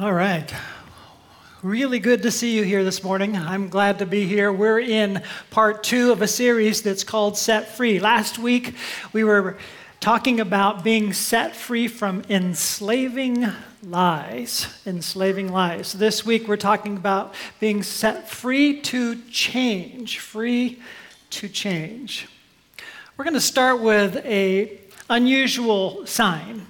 All 0.00 0.12
right. 0.12 0.52
Really 1.62 2.00
good 2.00 2.22
to 2.22 2.32
see 2.32 2.56
you 2.56 2.64
here 2.64 2.82
this 2.82 3.04
morning. 3.04 3.36
I'm 3.36 3.68
glad 3.68 4.00
to 4.00 4.06
be 4.06 4.26
here. 4.26 4.52
We're 4.52 4.80
in 4.80 5.22
part 5.50 5.84
two 5.84 6.10
of 6.10 6.20
a 6.20 6.26
series 6.26 6.82
that's 6.82 7.04
called 7.04 7.38
Set 7.38 7.76
Free. 7.76 8.00
Last 8.00 8.36
week, 8.36 8.74
we 9.12 9.22
were 9.22 9.56
talking 10.00 10.40
about 10.40 10.82
being 10.82 11.12
set 11.12 11.54
free 11.54 11.86
from 11.86 12.24
enslaving 12.28 13.46
lies. 13.84 14.66
Enslaving 14.84 15.52
lies. 15.52 15.92
This 15.92 16.26
week, 16.26 16.48
we're 16.48 16.56
talking 16.56 16.96
about 16.96 17.32
being 17.60 17.84
set 17.84 18.28
free 18.28 18.80
to 18.80 19.22
change. 19.30 20.18
Free 20.18 20.82
to 21.30 21.48
change. 21.48 22.26
We're 23.16 23.24
going 23.24 23.34
to 23.34 23.40
start 23.40 23.80
with 23.80 24.16
a 24.26 24.76
unusual 25.08 26.04
sign. 26.04 26.66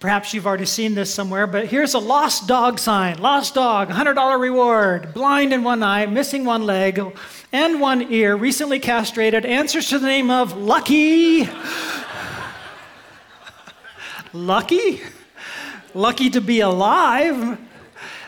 Perhaps 0.00 0.32
you've 0.32 0.46
already 0.46 0.64
seen 0.64 0.94
this 0.94 1.12
somewhere, 1.12 1.46
but 1.46 1.66
here's 1.66 1.92
a 1.92 1.98
lost 1.98 2.48
dog 2.48 2.78
sign. 2.78 3.18
Lost 3.18 3.54
dog, 3.54 3.90
$100 3.90 4.40
reward, 4.40 5.12
blind 5.12 5.52
in 5.52 5.62
one 5.62 5.82
eye, 5.82 6.06
missing 6.06 6.46
one 6.46 6.64
leg 6.64 6.98
and 7.52 7.80
one 7.82 8.10
ear, 8.10 8.34
recently 8.34 8.78
castrated, 8.78 9.44
answers 9.44 9.90
to 9.90 9.98
the 9.98 10.06
name 10.06 10.30
of 10.30 10.56
Lucky. 10.56 11.46
Lucky? 14.32 15.02
Lucky 15.92 16.30
to 16.30 16.40
be 16.40 16.60
alive. 16.60 17.58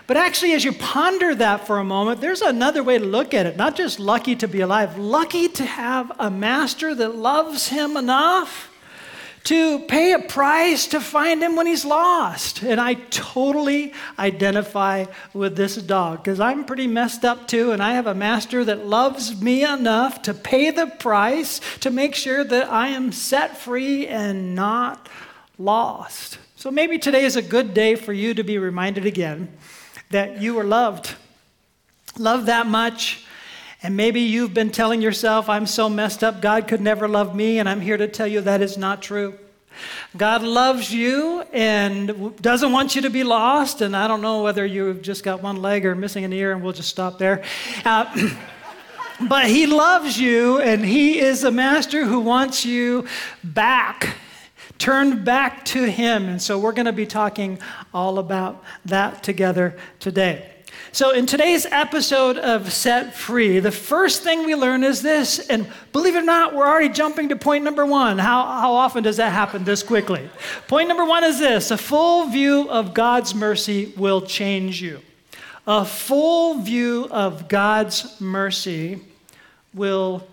But 0.06 0.18
actually, 0.18 0.52
as 0.52 0.64
you 0.64 0.74
ponder 0.74 1.34
that 1.36 1.66
for 1.66 1.78
a 1.78 1.84
moment, 1.84 2.20
there's 2.20 2.42
another 2.42 2.82
way 2.82 2.98
to 2.98 3.04
look 3.04 3.32
at 3.32 3.46
it. 3.46 3.56
Not 3.56 3.76
just 3.76 3.98
lucky 3.98 4.36
to 4.36 4.46
be 4.46 4.60
alive, 4.60 4.98
lucky 4.98 5.48
to 5.48 5.64
have 5.64 6.12
a 6.18 6.30
master 6.30 6.94
that 6.94 7.14
loves 7.14 7.68
him 7.68 7.96
enough 7.96 8.71
to 9.44 9.80
pay 9.80 10.12
a 10.12 10.18
price 10.18 10.86
to 10.88 11.00
find 11.00 11.42
him 11.42 11.56
when 11.56 11.66
he's 11.66 11.84
lost. 11.84 12.62
And 12.62 12.80
I 12.80 12.94
totally 12.94 13.92
identify 14.18 15.06
with 15.34 15.56
this 15.56 15.76
dog 15.76 16.22
because 16.22 16.38
I'm 16.38 16.64
pretty 16.64 16.86
messed 16.86 17.24
up 17.24 17.48
too, 17.48 17.72
and 17.72 17.82
I 17.82 17.94
have 17.94 18.06
a 18.06 18.14
master 18.14 18.64
that 18.64 18.86
loves 18.86 19.40
me 19.40 19.64
enough 19.64 20.22
to 20.22 20.34
pay 20.34 20.70
the 20.70 20.86
price 20.86 21.60
to 21.80 21.90
make 21.90 22.14
sure 22.14 22.44
that 22.44 22.70
I 22.70 22.88
am 22.88 23.12
set 23.12 23.56
free 23.56 24.06
and 24.06 24.54
not 24.54 25.08
lost. 25.58 26.38
So 26.56 26.70
maybe 26.70 26.98
today 26.98 27.24
is 27.24 27.36
a 27.36 27.42
good 27.42 27.74
day 27.74 27.96
for 27.96 28.12
you 28.12 28.34
to 28.34 28.44
be 28.44 28.58
reminded 28.58 29.06
again 29.06 29.52
that 30.10 30.40
you 30.40 30.58
are 30.58 30.64
loved. 30.64 31.14
Loved 32.18 32.46
that 32.46 32.66
much 32.66 33.24
and 33.82 33.96
maybe 33.96 34.20
you've 34.20 34.54
been 34.54 34.70
telling 34.70 35.02
yourself, 35.02 35.48
I'm 35.48 35.66
so 35.66 35.88
messed 35.88 36.22
up, 36.22 36.40
God 36.40 36.68
could 36.68 36.80
never 36.80 37.08
love 37.08 37.34
me, 37.34 37.58
and 37.58 37.68
I'm 37.68 37.80
here 37.80 37.96
to 37.96 38.06
tell 38.06 38.28
you 38.28 38.40
that 38.42 38.62
is 38.62 38.78
not 38.78 39.02
true. 39.02 39.38
God 40.16 40.42
loves 40.42 40.92
you 40.92 41.42
and 41.52 42.36
doesn't 42.40 42.70
want 42.70 42.94
you 42.94 43.02
to 43.02 43.10
be 43.10 43.24
lost. 43.24 43.80
And 43.80 43.96
I 43.96 44.06
don't 44.06 44.20
know 44.20 44.42
whether 44.42 44.64
you've 44.64 45.02
just 45.02 45.24
got 45.24 45.42
one 45.42 45.56
leg 45.56 45.84
or 45.84 45.94
missing 45.94 46.24
an 46.24 46.32
ear, 46.32 46.52
and 46.52 46.62
we'll 46.62 46.74
just 46.74 46.90
stop 46.90 47.18
there. 47.18 47.42
Uh, 47.84 48.30
but 49.28 49.46
He 49.46 49.66
loves 49.66 50.18
you, 50.18 50.60
and 50.60 50.84
He 50.84 51.18
is 51.18 51.42
a 51.42 51.50
master 51.50 52.04
who 52.04 52.20
wants 52.20 52.64
you 52.64 53.06
back, 53.42 54.16
turned 54.78 55.24
back 55.24 55.64
to 55.66 55.90
Him. 55.90 56.28
And 56.28 56.40
so 56.40 56.58
we're 56.58 56.72
going 56.72 56.86
to 56.86 56.92
be 56.92 57.06
talking 57.06 57.58
all 57.92 58.18
about 58.18 58.62
that 58.84 59.22
together 59.22 59.76
today. 59.98 60.51
So, 60.94 61.12
in 61.12 61.24
today's 61.24 61.64
episode 61.64 62.36
of 62.36 62.70
Set 62.70 63.14
Free, 63.14 63.60
the 63.60 63.72
first 63.72 64.22
thing 64.22 64.44
we 64.44 64.54
learn 64.54 64.84
is 64.84 65.00
this, 65.00 65.38
and 65.48 65.66
believe 65.90 66.14
it 66.14 66.18
or 66.18 66.22
not, 66.22 66.54
we're 66.54 66.66
already 66.66 66.90
jumping 66.90 67.30
to 67.30 67.36
point 67.36 67.64
number 67.64 67.86
one. 67.86 68.18
How, 68.18 68.44
how 68.44 68.74
often 68.74 69.02
does 69.02 69.16
that 69.16 69.32
happen 69.32 69.64
this 69.64 69.82
quickly? 69.82 70.28
Point 70.68 70.88
number 70.88 71.06
one 71.06 71.24
is 71.24 71.38
this 71.38 71.70
a 71.70 71.78
full 71.78 72.28
view 72.28 72.68
of 72.68 72.92
God's 72.92 73.34
mercy 73.34 73.94
will 73.96 74.20
change 74.20 74.82
you. 74.82 75.00
A 75.66 75.86
full 75.86 76.60
view 76.60 77.08
of 77.10 77.48
God's 77.48 78.20
mercy 78.20 79.00
will 79.72 80.28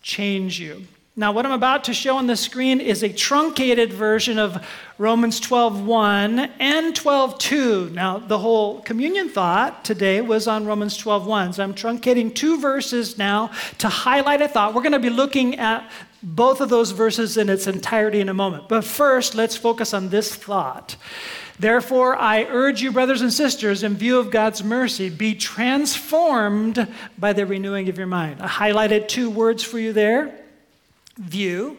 change 0.00 0.60
you. 0.60 0.86
Now, 1.16 1.30
what 1.30 1.46
I'm 1.46 1.52
about 1.52 1.84
to 1.84 1.94
show 1.94 2.16
on 2.16 2.26
the 2.26 2.34
screen 2.34 2.80
is 2.80 3.04
a 3.04 3.08
truncated 3.08 3.92
version 3.92 4.36
of 4.36 4.66
Romans 4.98 5.38
12:1 5.38 6.50
and 6.58 6.92
12:2. 6.92 7.90
Now, 7.92 8.18
the 8.18 8.38
whole 8.38 8.80
communion 8.80 9.28
thought 9.28 9.84
today 9.84 10.20
was 10.20 10.48
on 10.48 10.66
Romans 10.66 10.98
12:1. 10.98 11.52
So 11.52 11.62
I'm 11.62 11.72
truncating 11.72 12.34
two 12.34 12.58
verses 12.58 13.16
now 13.16 13.52
to 13.78 13.88
highlight 13.88 14.42
a 14.42 14.48
thought. 14.48 14.74
We're 14.74 14.82
going 14.82 14.90
to 14.90 14.98
be 14.98 15.08
looking 15.08 15.56
at 15.56 15.88
both 16.20 16.60
of 16.60 16.68
those 16.68 16.90
verses 16.90 17.36
in 17.36 17.48
its 17.48 17.68
entirety 17.68 18.18
in 18.18 18.28
a 18.28 18.34
moment. 18.34 18.68
But 18.68 18.82
first, 18.82 19.36
let's 19.36 19.56
focus 19.56 19.94
on 19.94 20.08
this 20.08 20.34
thought. 20.34 20.96
Therefore, 21.60 22.16
I 22.16 22.42
urge 22.50 22.82
you, 22.82 22.90
brothers 22.90 23.20
and 23.20 23.32
sisters, 23.32 23.84
in 23.84 23.94
view 23.94 24.18
of 24.18 24.32
God's 24.32 24.64
mercy, 24.64 25.10
be 25.10 25.36
transformed 25.36 26.88
by 27.16 27.32
the 27.32 27.46
renewing 27.46 27.88
of 27.88 27.98
your 27.98 28.08
mind. 28.08 28.42
I 28.42 28.48
highlighted 28.48 29.06
two 29.06 29.30
words 29.30 29.62
for 29.62 29.78
you 29.78 29.92
there 29.92 30.40
view, 31.16 31.78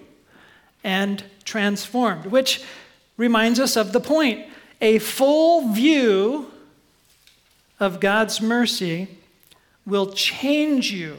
and 0.84 1.23
transformed, 1.44 2.28
which 2.28 2.63
reminds 3.18 3.59
us 3.59 3.75
of 3.75 3.91
the 3.91 4.00
point. 4.00 4.47
A 4.81 5.00
full 5.00 5.73
view 5.73 6.51
of 7.79 8.00
God's 8.00 8.41
mercy 8.41 9.07
will 9.85 10.12
change 10.12 10.91
you. 10.91 11.18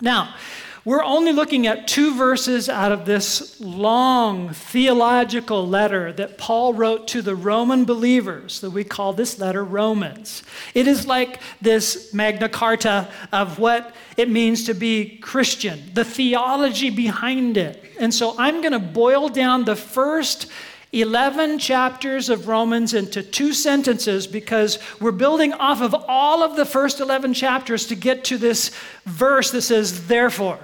Now, 0.00 0.34
we're 0.84 1.02
only 1.02 1.32
looking 1.32 1.66
at 1.66 1.88
two 1.88 2.14
verses 2.14 2.68
out 2.68 2.92
of 2.92 3.06
this 3.06 3.58
long 3.58 4.50
theological 4.50 5.66
letter 5.66 6.12
that 6.12 6.36
Paul 6.36 6.74
wrote 6.74 7.08
to 7.08 7.22
the 7.22 7.34
Roman 7.34 7.86
believers, 7.86 8.60
that 8.60 8.70
we 8.70 8.84
call 8.84 9.14
this 9.14 9.38
letter 9.38 9.64
Romans. 9.64 10.42
It 10.74 10.86
is 10.86 11.06
like 11.06 11.40
this 11.62 12.12
Magna 12.12 12.50
Carta 12.50 13.08
of 13.32 13.58
what 13.58 13.94
it 14.18 14.28
means 14.28 14.64
to 14.64 14.74
be 14.74 15.16
Christian, 15.22 15.82
the 15.94 16.04
theology 16.04 16.90
behind 16.90 17.56
it. 17.56 17.82
And 17.98 18.12
so 18.12 18.34
I'm 18.38 18.60
going 18.60 18.72
to 18.72 18.78
boil 18.78 19.30
down 19.30 19.64
the 19.64 19.76
first 19.76 20.48
11 20.92 21.60
chapters 21.60 22.28
of 22.28 22.46
Romans 22.46 22.92
into 22.92 23.22
two 23.22 23.54
sentences 23.54 24.26
because 24.26 24.78
we're 25.00 25.12
building 25.12 25.54
off 25.54 25.80
of 25.80 25.94
all 26.06 26.42
of 26.42 26.56
the 26.56 26.66
first 26.66 27.00
11 27.00 27.32
chapters 27.32 27.86
to 27.86 27.96
get 27.96 28.24
to 28.24 28.36
this 28.36 28.70
verse 29.06 29.50
that 29.50 29.62
says, 29.62 30.08
therefore. 30.08 30.60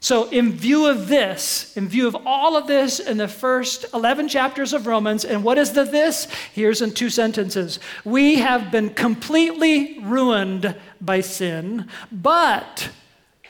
So, 0.00 0.28
in 0.28 0.52
view 0.52 0.86
of 0.86 1.08
this, 1.08 1.76
in 1.76 1.88
view 1.88 2.06
of 2.06 2.16
all 2.26 2.56
of 2.56 2.66
this 2.66 3.00
in 3.00 3.16
the 3.16 3.28
first 3.28 3.86
11 3.94 4.28
chapters 4.28 4.72
of 4.72 4.86
Romans, 4.86 5.24
and 5.24 5.42
what 5.42 5.58
is 5.58 5.72
the 5.72 5.84
this? 5.84 6.28
Here's 6.52 6.82
in 6.82 6.92
two 6.92 7.10
sentences 7.10 7.80
We 8.04 8.36
have 8.36 8.70
been 8.70 8.90
completely 8.90 9.98
ruined 10.00 10.76
by 11.00 11.22
sin, 11.22 11.88
but 12.12 12.90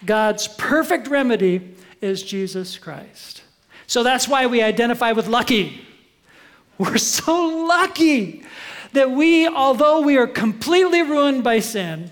God's 0.04 0.48
perfect 0.48 1.08
remedy 1.08 1.74
is 2.00 2.22
Jesus 2.22 2.78
Christ. 2.78 3.42
So 3.86 4.02
that's 4.02 4.28
why 4.28 4.46
we 4.46 4.62
identify 4.62 5.12
with 5.12 5.26
lucky. 5.26 5.84
We're 6.78 6.98
so 6.98 7.66
lucky 7.66 8.44
that 8.92 9.10
we, 9.10 9.48
although 9.48 10.00
we 10.00 10.16
are 10.16 10.26
completely 10.26 11.02
ruined 11.02 11.44
by 11.44 11.60
sin, 11.60 12.10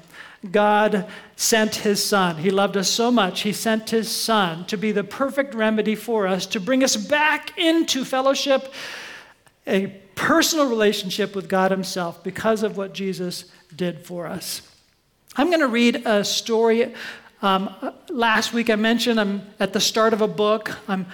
God 0.51 1.09
sent 1.37 1.77
his 1.77 2.05
son. 2.05 2.37
He 2.37 2.51
loved 2.51 2.77
us 2.77 2.91
so 2.91 3.11
much, 3.11 3.43
he 3.43 3.53
sent 3.53 3.91
his 3.91 4.11
son 4.11 4.65
to 4.67 4.77
be 4.77 4.93
the 4.93 5.05
perfect 5.05 5.55
remedy 5.55 5.95
for 5.95 6.27
us, 6.27 6.47
to 6.47 6.61
bring 6.61 6.85
us 6.85 6.97
back 6.97 7.57
into 7.59 8.05
fellowship, 8.05 8.73
a 9.67 9.87
personal 10.15 10.69
relationship 10.69 11.35
with 11.35 11.49
God 11.49 11.71
himself 11.71 12.23
because 12.23 12.63
of 12.63 12.77
what 12.77 12.95
Jesus 12.95 13.47
did 13.75 14.05
for 14.05 14.27
us. 14.27 14.63
I'm 15.37 15.49
going 15.49 15.61
to 15.61 15.69
read 15.69 16.03
a 16.05 16.23
story. 16.25 16.95
Um, 17.43 17.75
last 18.09 18.53
week 18.53 18.71
I 18.71 18.77
mentioned 18.77 19.19
I'm 19.21 19.43
at 19.59 19.73
the 19.73 19.81
start 19.81 20.13
of 20.13 20.21
a 20.21 20.29
book. 20.29 20.77
I'm 20.87 21.07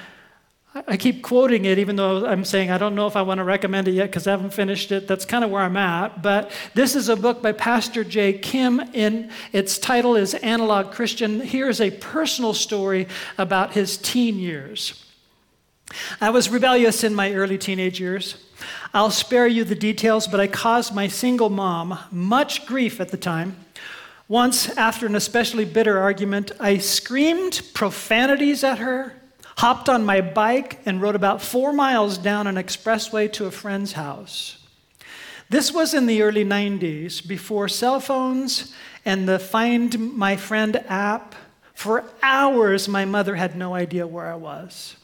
I 0.72 0.96
keep 0.96 1.22
quoting 1.22 1.64
it, 1.64 1.80
even 1.80 1.96
though 1.96 2.24
I'm 2.24 2.44
saying 2.44 2.70
I 2.70 2.78
don't 2.78 2.94
know 2.94 3.08
if 3.08 3.16
I 3.16 3.22
want 3.22 3.38
to 3.38 3.44
recommend 3.44 3.88
it 3.88 3.92
yet 3.92 4.06
because 4.06 4.28
I 4.28 4.30
haven't 4.30 4.54
finished 4.54 4.92
it. 4.92 5.08
That's 5.08 5.24
kind 5.24 5.42
of 5.42 5.50
where 5.50 5.62
I'm 5.62 5.76
at. 5.76 6.22
But 6.22 6.52
this 6.74 6.94
is 6.94 7.08
a 7.08 7.16
book 7.16 7.42
by 7.42 7.50
Pastor 7.50 8.04
Jay 8.04 8.34
Kim, 8.34 8.78
and 8.94 9.32
its 9.52 9.78
title 9.78 10.14
is 10.14 10.34
Analog 10.34 10.92
Christian. 10.92 11.40
Here's 11.40 11.80
a 11.80 11.90
personal 11.90 12.54
story 12.54 13.08
about 13.36 13.72
his 13.72 13.96
teen 13.96 14.38
years. 14.38 15.04
I 16.20 16.30
was 16.30 16.48
rebellious 16.48 17.02
in 17.02 17.16
my 17.16 17.34
early 17.34 17.58
teenage 17.58 17.98
years. 17.98 18.36
I'll 18.94 19.10
spare 19.10 19.48
you 19.48 19.64
the 19.64 19.74
details, 19.74 20.28
but 20.28 20.38
I 20.38 20.46
caused 20.46 20.94
my 20.94 21.08
single 21.08 21.50
mom 21.50 21.98
much 22.12 22.64
grief 22.64 23.00
at 23.00 23.08
the 23.08 23.16
time. 23.16 23.56
Once, 24.28 24.68
after 24.76 25.06
an 25.06 25.16
especially 25.16 25.64
bitter 25.64 25.98
argument, 25.98 26.52
I 26.60 26.78
screamed 26.78 27.60
profanities 27.74 28.62
at 28.62 28.78
her 28.78 29.19
hopped 29.60 29.90
on 29.90 30.02
my 30.02 30.22
bike, 30.22 30.78
and 30.86 31.02
rode 31.02 31.14
about 31.14 31.42
four 31.42 31.70
miles 31.70 32.16
down 32.16 32.46
an 32.46 32.54
expressway 32.54 33.30
to 33.30 33.44
a 33.44 33.50
friend's 33.50 33.92
house. 33.92 34.56
This 35.50 35.70
was 35.70 35.92
in 35.92 36.06
the 36.06 36.22
early 36.22 36.46
90s, 36.46 37.28
before 37.28 37.68
cell 37.68 38.00
phones 38.00 38.74
and 39.04 39.28
the 39.28 39.38
Find 39.38 40.16
My 40.16 40.34
Friend 40.34 40.82
app. 40.88 41.34
For 41.74 42.04
hours, 42.22 42.88
my 42.88 43.04
mother 43.04 43.34
had 43.34 43.54
no 43.54 43.74
idea 43.74 44.06
where 44.06 44.32
I 44.32 44.36
was. 44.36 44.96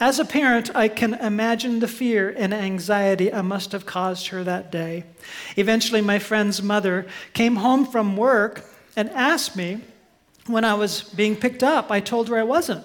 As 0.00 0.18
a 0.18 0.24
parent, 0.24 0.74
I 0.74 0.88
can 0.88 1.14
imagine 1.14 1.78
the 1.78 1.86
fear 1.86 2.34
and 2.36 2.52
anxiety 2.52 3.32
I 3.32 3.42
must 3.42 3.70
have 3.70 3.86
caused 3.86 4.26
her 4.28 4.42
that 4.42 4.72
day. 4.72 5.04
Eventually, 5.54 6.00
my 6.00 6.18
friend's 6.18 6.60
mother 6.60 7.06
came 7.34 7.54
home 7.54 7.86
from 7.86 8.16
work 8.16 8.68
and 8.96 9.10
asked 9.10 9.54
me 9.54 9.80
when 10.48 10.64
I 10.64 10.74
was 10.74 11.02
being 11.02 11.36
picked 11.36 11.62
up. 11.62 11.92
I 11.92 12.00
told 12.00 12.28
her 12.30 12.36
I 12.36 12.42
wasn't. 12.42 12.84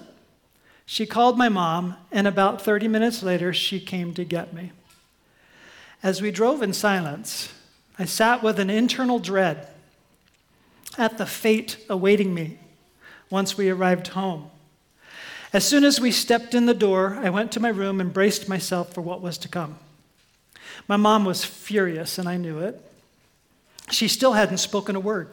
She 0.90 1.04
called 1.04 1.36
my 1.36 1.50
mom, 1.50 1.96
and 2.10 2.26
about 2.26 2.62
30 2.62 2.88
minutes 2.88 3.22
later, 3.22 3.52
she 3.52 3.78
came 3.78 4.14
to 4.14 4.24
get 4.24 4.54
me. 4.54 4.72
As 6.02 6.22
we 6.22 6.30
drove 6.30 6.62
in 6.62 6.72
silence, 6.72 7.52
I 7.98 8.06
sat 8.06 8.42
with 8.42 8.58
an 8.58 8.70
internal 8.70 9.18
dread 9.18 9.68
at 10.96 11.18
the 11.18 11.26
fate 11.26 11.76
awaiting 11.90 12.32
me 12.32 12.58
once 13.28 13.54
we 13.54 13.68
arrived 13.68 14.08
home. 14.08 14.50
As 15.52 15.68
soon 15.68 15.84
as 15.84 16.00
we 16.00 16.10
stepped 16.10 16.54
in 16.54 16.64
the 16.64 16.72
door, 16.72 17.18
I 17.22 17.28
went 17.28 17.52
to 17.52 17.60
my 17.60 17.68
room 17.68 18.00
and 18.00 18.10
braced 18.10 18.48
myself 18.48 18.94
for 18.94 19.02
what 19.02 19.20
was 19.20 19.36
to 19.38 19.48
come. 19.48 19.78
My 20.88 20.96
mom 20.96 21.26
was 21.26 21.44
furious, 21.44 22.16
and 22.16 22.26
I 22.26 22.38
knew 22.38 22.60
it. 22.60 22.80
She 23.90 24.08
still 24.08 24.32
hadn't 24.32 24.56
spoken 24.56 24.96
a 24.96 25.00
word. 25.00 25.28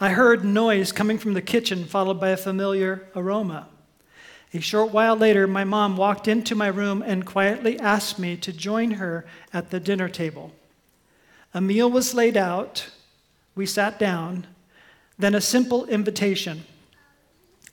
I 0.00 0.08
heard 0.08 0.44
noise 0.44 0.90
coming 0.90 1.18
from 1.18 1.34
the 1.34 1.40
kitchen, 1.40 1.84
followed 1.84 2.18
by 2.18 2.30
a 2.30 2.36
familiar 2.36 3.06
aroma. 3.14 3.68
A 4.54 4.60
short 4.60 4.92
while 4.92 5.16
later, 5.16 5.46
my 5.46 5.64
mom 5.64 5.96
walked 5.96 6.26
into 6.26 6.54
my 6.54 6.68
room 6.68 7.02
and 7.02 7.26
quietly 7.26 7.78
asked 7.78 8.18
me 8.18 8.36
to 8.38 8.52
join 8.52 8.92
her 8.92 9.26
at 9.52 9.70
the 9.70 9.80
dinner 9.80 10.08
table. 10.08 10.52
A 11.52 11.60
meal 11.60 11.90
was 11.90 12.14
laid 12.14 12.36
out. 12.36 12.88
We 13.54 13.66
sat 13.66 13.98
down. 13.98 14.46
Then 15.18 15.34
a 15.34 15.40
simple 15.40 15.84
invitation 15.86 16.64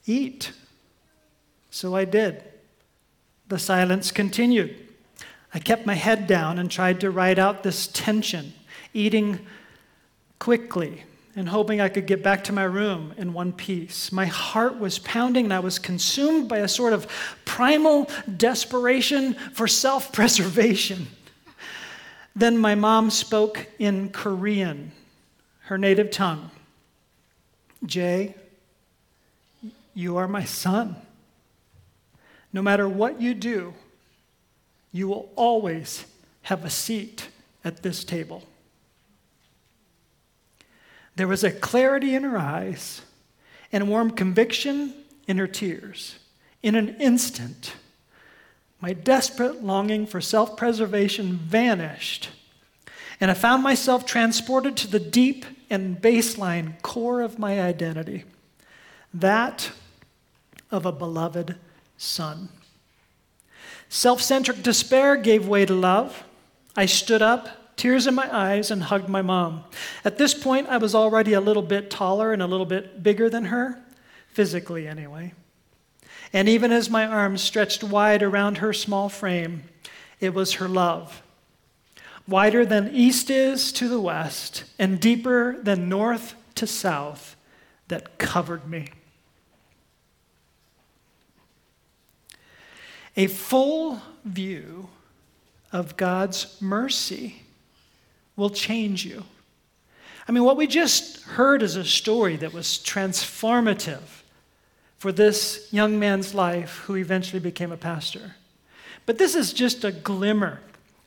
eat. 0.06 0.52
So 1.70 1.94
I 1.94 2.04
did. 2.04 2.42
The 3.48 3.58
silence 3.58 4.10
continued. 4.10 4.74
I 5.54 5.58
kept 5.58 5.86
my 5.86 5.94
head 5.94 6.26
down 6.26 6.58
and 6.58 6.70
tried 6.70 7.00
to 7.00 7.10
ride 7.10 7.38
out 7.38 7.62
this 7.62 7.86
tension, 7.86 8.52
eating 8.92 9.46
quickly, 10.38 11.04
and 11.36 11.46
hoping 11.50 11.82
I 11.82 11.90
could 11.90 12.06
get 12.06 12.22
back 12.22 12.44
to 12.44 12.52
my 12.52 12.64
room 12.64 13.12
in 13.18 13.34
one 13.34 13.52
piece. 13.52 14.10
My 14.10 14.24
heart 14.24 14.78
was 14.78 14.98
pounding 14.98 15.44
and 15.44 15.52
I 15.52 15.60
was 15.60 15.78
consumed 15.78 16.48
by 16.48 16.58
a 16.58 16.68
sort 16.68 16.94
of 16.94 17.06
primal 17.44 18.10
desperation 18.38 19.34
for 19.52 19.68
self 19.68 20.12
preservation. 20.12 21.06
Then 22.34 22.56
my 22.56 22.74
mom 22.74 23.10
spoke 23.10 23.66
in 23.78 24.08
Korean, 24.10 24.92
her 25.64 25.76
native 25.76 26.10
tongue. 26.10 26.50
Jay, 27.84 28.34
you 29.94 30.16
are 30.16 30.28
my 30.28 30.44
son. 30.44 30.96
No 32.52 32.62
matter 32.62 32.88
what 32.88 33.20
you 33.20 33.34
do, 33.34 33.74
you 34.92 35.08
will 35.08 35.30
always 35.36 36.06
have 36.42 36.64
a 36.64 36.70
seat 36.70 37.28
at 37.64 37.82
this 37.82 38.04
table. 38.04 38.42
There 41.16 41.28
was 41.28 41.42
a 41.42 41.50
clarity 41.50 42.14
in 42.14 42.22
her 42.22 42.38
eyes 42.38 43.02
and 43.72 43.82
a 43.82 43.86
warm 43.86 44.10
conviction 44.10 44.94
in 45.26 45.38
her 45.38 45.46
tears. 45.46 46.18
In 46.62 46.74
an 46.74 46.96
instant, 47.00 47.74
my 48.80 48.92
desperate 48.92 49.62
longing 49.62 50.06
for 50.06 50.20
self 50.20 50.56
preservation 50.56 51.32
vanished, 51.32 52.30
and 53.20 53.30
I 53.30 53.34
found 53.34 53.62
myself 53.62 54.04
transported 54.04 54.76
to 54.76 54.88
the 54.88 55.00
deep 55.00 55.44
and 55.70 56.00
baseline 56.00 56.80
core 56.82 57.22
of 57.22 57.38
my 57.38 57.60
identity 57.60 58.24
that 59.12 59.70
of 60.70 60.84
a 60.84 60.92
beloved 60.92 61.56
son. 61.96 62.48
Self 63.88 64.20
centric 64.20 64.62
despair 64.62 65.16
gave 65.16 65.48
way 65.48 65.64
to 65.64 65.74
love. 65.74 66.24
I 66.76 66.86
stood 66.86 67.22
up 67.22 67.65
tears 67.76 68.06
in 68.06 68.14
my 68.14 68.34
eyes, 68.34 68.70
and 68.70 68.84
hugged 68.84 69.08
my 69.08 69.22
mom. 69.22 69.64
At 70.04 70.18
this 70.18 70.34
point, 70.34 70.68
I 70.68 70.78
was 70.78 70.94
already 70.94 71.34
a 71.34 71.40
little 71.40 71.62
bit 71.62 71.90
taller 71.90 72.32
and 72.32 72.42
a 72.42 72.46
little 72.46 72.66
bit 72.66 73.02
bigger 73.02 73.28
than 73.28 73.46
her, 73.46 73.78
physically 74.28 74.88
anyway. 74.88 75.34
And 76.32 76.48
even 76.48 76.72
as 76.72 76.90
my 76.90 77.06
arms 77.06 77.42
stretched 77.42 77.84
wide 77.84 78.22
around 78.22 78.58
her 78.58 78.72
small 78.72 79.08
frame, 79.08 79.64
it 80.20 80.34
was 80.34 80.54
her 80.54 80.68
love. 80.68 81.22
Wider 82.26 82.66
than 82.66 82.94
east 82.94 83.30
is 83.30 83.70
to 83.72 83.88
the 83.88 84.00
west, 84.00 84.64
and 84.78 84.98
deeper 84.98 85.56
than 85.62 85.88
north 85.88 86.34
to 86.56 86.66
south, 86.66 87.36
that 87.88 88.18
covered 88.18 88.68
me. 88.68 88.88
A 93.16 93.28
full 93.28 94.02
view 94.24 94.88
of 95.72 95.96
God's 95.96 96.60
mercy 96.60 97.42
will 98.36 98.50
change 98.50 99.04
you. 99.04 99.24
I 100.28 100.32
mean, 100.32 100.44
what 100.44 100.56
we 100.56 100.66
just 100.66 101.22
heard 101.22 101.62
is 101.62 101.76
a 101.76 101.84
story 101.84 102.36
that 102.36 102.52
was 102.52 102.66
transformative 102.66 104.22
for 104.98 105.12
this 105.12 105.68
young 105.72 105.98
man's 105.98 106.34
life 106.34 106.78
who 106.86 106.96
eventually 106.96 107.40
became 107.40 107.70
a 107.70 107.76
pastor. 107.76 108.34
But 109.04 109.18
this 109.18 109.34
is 109.34 109.52
just 109.52 109.84
a 109.84 109.92
glimmer 109.92 110.60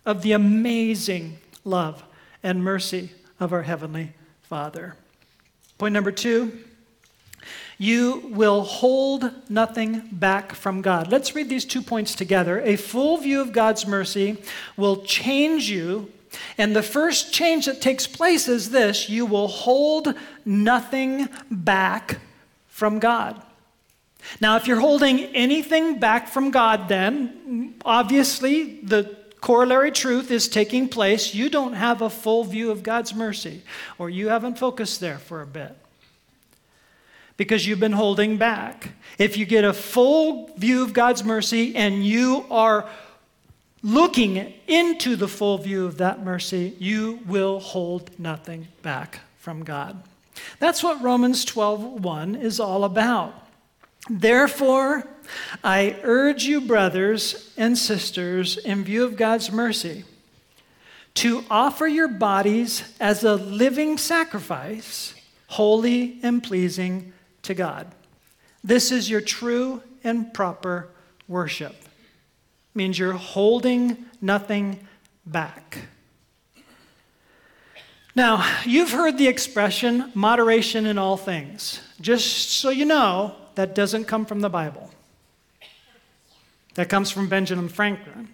of 0.05 0.21
the 0.21 0.31
amazing 0.31 1.37
love 1.65 2.03
and 2.41 2.63
mercy 2.63 3.11
of 3.39 3.51
our 3.51 3.63
Heavenly 3.63 4.13
Father. 4.43 4.95
Point 5.77 5.93
number 5.93 6.11
two 6.11 6.59
you 7.81 8.29
will 8.33 8.63
hold 8.63 9.31
nothing 9.49 10.09
back 10.11 10.53
from 10.53 10.81
God. 10.81 11.09
Let's 11.09 11.33
read 11.33 11.47
these 11.47 11.63
two 11.63 11.81
points 11.81 12.13
together. 12.13 12.59
A 12.59 12.75
full 12.75 13.15
view 13.17 13.39
of 13.39 13.53
God's 13.53 13.87
mercy 13.87 14.37
will 14.75 14.97
change 15.03 15.69
you 15.69 16.11
and 16.57 16.75
the 16.75 16.83
first 16.83 17.33
change 17.33 17.65
that 17.65 17.81
takes 17.81 18.07
place 18.07 18.47
is 18.47 18.69
this 18.69 19.09
you 19.09 19.25
will 19.25 19.47
hold 19.47 20.13
nothing 20.45 21.29
back 21.49 22.19
from 22.67 22.99
God. 22.99 23.41
Now, 24.41 24.57
if 24.57 24.67
you're 24.67 24.79
holding 24.79 25.21
anything 25.35 25.99
back 25.99 26.27
from 26.27 26.51
God, 26.51 26.89
then 26.89 27.75
obviously 27.85 28.81
the 28.81 29.15
corollary 29.41 29.91
truth 29.91 30.29
is 30.29 30.47
taking 30.47 30.89
place. 30.89 31.33
You 31.33 31.49
don't 31.49 31.73
have 31.73 32.01
a 32.01 32.09
full 32.09 32.43
view 32.43 32.71
of 32.71 32.83
God's 32.83 33.15
mercy, 33.15 33.61
or 33.97 34.09
you 34.09 34.27
haven't 34.27 34.59
focused 34.59 34.99
there 34.99 35.17
for 35.17 35.41
a 35.41 35.47
bit 35.47 35.75
because 37.37 37.65
you've 37.65 37.79
been 37.79 37.93
holding 37.93 38.37
back. 38.37 38.91
If 39.17 39.37
you 39.37 39.45
get 39.45 39.63
a 39.63 39.71
full 39.71 40.49
view 40.57 40.83
of 40.83 40.91
God's 40.91 41.23
mercy 41.23 41.73
and 41.75 42.05
you 42.05 42.45
are 42.51 42.89
looking 43.81 44.53
into 44.67 45.15
the 45.15 45.27
full 45.27 45.57
view 45.57 45.85
of 45.85 45.97
that 45.97 46.23
mercy, 46.23 46.75
you 46.79 47.19
will 47.25 47.59
hold 47.59 48.17
nothing 48.19 48.67
back 48.81 49.19
from 49.37 49.63
God. 49.63 50.03
That's 50.59 50.83
what 50.83 51.01
Romans 51.01 51.45
12:1 51.45 52.35
is 52.35 52.59
all 52.59 52.83
about. 52.83 53.47
Therefore, 54.09 55.07
I 55.63 55.97
urge 56.03 56.45
you, 56.45 56.61
brothers 56.61 57.51
and 57.57 57.77
sisters, 57.77 58.57
in 58.57 58.83
view 58.83 59.03
of 59.03 59.15
God's 59.15 59.51
mercy, 59.51 60.05
to 61.15 61.43
offer 61.49 61.87
your 61.87 62.07
bodies 62.07 62.83
as 62.99 63.23
a 63.23 63.35
living 63.35 63.97
sacrifice, 63.97 65.13
holy 65.47 66.19
and 66.23 66.41
pleasing 66.41 67.13
to 67.43 67.53
God. 67.53 67.87
This 68.63 68.91
is 68.91 69.09
your 69.09 69.21
true 69.21 69.83
and 70.03 70.33
proper 70.33 70.89
worship 71.27 71.88
means 72.79 72.97
you're 72.97 73.11
holding 73.11 74.05
nothing 74.21 74.79
back. 75.25 75.79
Now, 78.15 78.49
you've 78.65 78.91
heard 78.91 79.17
the 79.17 79.27
expression 79.27 80.11
moderation 80.15 80.85
in 80.85 80.97
all 80.97 81.17
things. 81.17 81.81
Just 81.99 82.51
so 82.51 82.69
you 82.69 82.85
know, 82.85 83.35
that 83.55 83.75
doesn't 83.75 84.05
come 84.05 84.25
from 84.25 84.39
the 84.39 84.49
Bible. 84.49 84.89
That 86.75 86.87
comes 86.87 87.11
from 87.11 87.27
Benjamin 87.27 87.67
Franklin. 87.67 88.29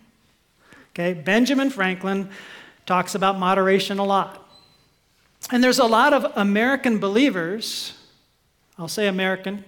Okay, 0.91 1.13
Benjamin 1.13 1.71
Franklin 1.71 2.29
talks 2.85 3.15
about 3.15 3.39
moderation 3.39 3.97
a 3.97 4.05
lot. 4.05 4.47
And 5.51 5.63
there's 5.63 5.79
a 5.79 5.85
lot 5.85 6.13
of 6.13 6.31
American 6.35 6.99
believers, 6.99 7.93
I'll 8.77 8.87
say 8.87 9.07
American, 9.07 9.65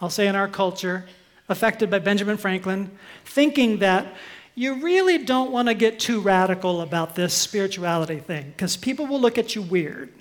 I'll 0.00 0.08
say 0.08 0.28
in 0.28 0.36
our 0.36 0.46
culture, 0.46 1.06
affected 1.50 1.90
by 1.90 1.98
Benjamin 1.98 2.36
Franklin, 2.36 2.90
thinking 3.24 3.78
that 3.78 4.14
you 4.54 4.82
really 4.82 5.18
don't 5.18 5.52
want 5.52 5.68
to 5.68 5.74
get 5.74 6.00
too 6.00 6.20
radical 6.20 6.80
about 6.80 7.14
this 7.14 7.34
spirituality 7.34 8.18
thing 8.18 8.50
because 8.50 8.76
people 8.76 9.06
will 9.06 9.20
look 9.20 9.38
at 9.38 9.54
you 9.54 9.62
weird. 9.62 10.12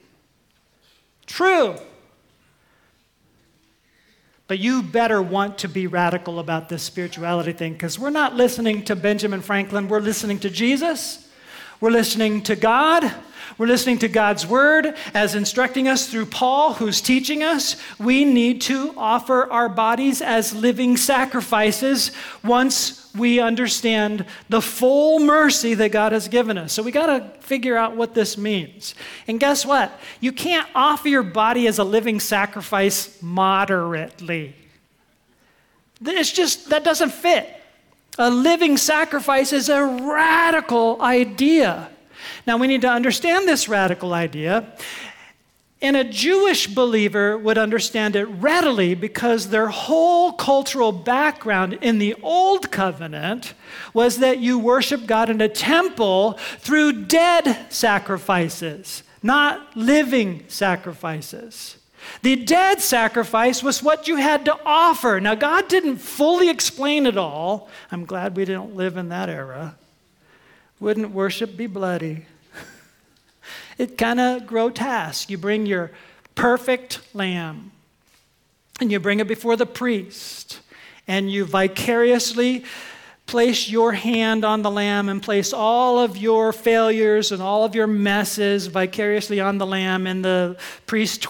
True. 1.25 1.75
But 4.47 4.59
you 4.59 4.81
better 4.81 5.21
want 5.21 5.59
to 5.59 5.67
be 5.67 5.85
radical 5.85 6.39
about 6.39 6.69
this 6.69 6.81
spirituality 6.81 7.53
thing 7.53 7.73
because 7.73 7.99
we're 7.99 8.09
not 8.09 8.35
listening 8.35 8.83
to 8.85 8.95
Benjamin 8.95 9.41
Franklin, 9.41 9.87
we're 9.87 9.99
listening 9.99 10.39
to 10.39 10.49
Jesus. 10.49 11.27
We're 11.81 11.91
listening 11.91 12.41
to 12.43 12.55
God. 12.57 13.09
We're 13.59 13.67
listening 13.67 13.99
to 13.99 14.07
God's 14.07 14.47
word 14.47 14.95
as 15.13 15.35
instructing 15.35 15.89
us 15.89 16.07
through 16.07 16.27
Paul, 16.27 16.75
who's 16.75 17.01
teaching 17.01 17.43
us. 17.43 17.75
We 17.99 18.23
need 18.23 18.61
to 18.61 18.93
offer 18.95 19.51
our 19.51 19.67
bodies 19.67 20.21
as 20.21 20.55
living 20.55 20.95
sacrifices 20.95 22.11
once 22.41 23.13
we 23.13 23.41
understand 23.41 24.25
the 24.47 24.61
full 24.61 25.19
mercy 25.19 25.73
that 25.73 25.91
God 25.91 26.13
has 26.13 26.29
given 26.29 26.57
us. 26.57 26.71
So 26.71 26.81
we 26.81 26.93
got 26.93 27.07
to 27.07 27.41
figure 27.41 27.75
out 27.75 27.97
what 27.97 28.13
this 28.13 28.37
means. 28.37 28.95
And 29.27 29.41
guess 29.41 29.65
what? 29.65 29.91
You 30.21 30.31
can't 30.31 30.67
offer 30.73 31.09
your 31.09 31.23
body 31.23 31.67
as 31.67 31.79
a 31.79 31.83
living 31.83 32.21
sacrifice 32.21 33.21
moderately. 33.21 34.55
It's 36.01 36.31
just, 36.31 36.69
that 36.69 36.85
doesn't 36.85 37.11
fit. 37.11 37.49
A 38.17 38.29
living 38.29 38.77
sacrifice 38.77 39.51
is 39.51 39.67
a 39.67 39.83
radical 39.83 41.01
idea. 41.01 41.89
Now, 42.49 42.57
we 42.57 42.65
need 42.65 42.81
to 42.81 42.89
understand 42.89 43.47
this 43.47 43.69
radical 43.69 44.11
idea. 44.11 44.73
And 45.83 45.95
a 45.95 46.03
Jewish 46.03 46.65
believer 46.65 47.37
would 47.37 47.59
understand 47.59 48.15
it 48.15 48.25
readily 48.25 48.95
because 48.95 49.49
their 49.49 49.67
whole 49.67 50.31
cultural 50.33 50.91
background 50.91 51.73
in 51.73 51.99
the 51.99 52.15
Old 52.23 52.71
Covenant 52.71 53.53
was 53.93 54.17
that 54.17 54.39
you 54.39 54.57
worship 54.57 55.05
God 55.05 55.29
in 55.29 55.41
a 55.41 55.47
temple 55.47 56.39
through 56.57 57.05
dead 57.05 57.71
sacrifices, 57.71 59.03
not 59.21 59.77
living 59.77 60.43
sacrifices. 60.47 61.77
The 62.23 62.35
dead 62.35 62.81
sacrifice 62.81 63.61
was 63.61 63.83
what 63.83 64.07
you 64.07 64.15
had 64.15 64.43
to 64.45 64.59
offer. 64.65 65.19
Now, 65.19 65.35
God 65.35 65.67
didn't 65.67 65.97
fully 65.97 66.49
explain 66.49 67.05
it 67.05 67.15
all. 67.15 67.69
I'm 67.91 68.05
glad 68.05 68.35
we 68.35 68.43
didn't 68.43 68.75
live 68.75 68.97
in 68.97 69.09
that 69.09 69.29
era. 69.29 69.75
Wouldn't 70.79 71.11
worship 71.11 71.55
be 71.55 71.67
bloody? 71.67 72.25
It 73.79 73.97
kind 73.97 74.19
of 74.19 74.45
grotesque. 74.45 75.31
You 75.31 75.39
bring 75.39 75.65
your 75.65 75.89
perfect 76.35 77.01
lamb 77.15 77.71
and 78.79 78.91
you 78.91 78.99
bring 78.99 79.19
it 79.19 79.27
before 79.27 79.55
the 79.55 79.65
priest 79.65 80.59
and 81.07 81.31
you 81.31 81.45
vicariously 81.45 82.65
place 83.25 83.69
your 83.69 83.93
hand 83.93 84.43
on 84.43 84.61
the 84.63 84.71
lamb 84.71 85.07
and 85.07 85.21
place 85.21 85.53
all 85.53 85.99
of 85.99 86.17
your 86.17 86.51
failures 86.51 87.31
and 87.31 87.41
all 87.41 87.63
of 87.63 87.75
your 87.75 87.87
messes 87.87 88.67
vicariously 88.67 89.39
on 89.39 89.59
the 89.59 89.67
lamb, 89.67 90.07
and 90.07 90.25
the 90.25 90.57
priest 90.87 91.27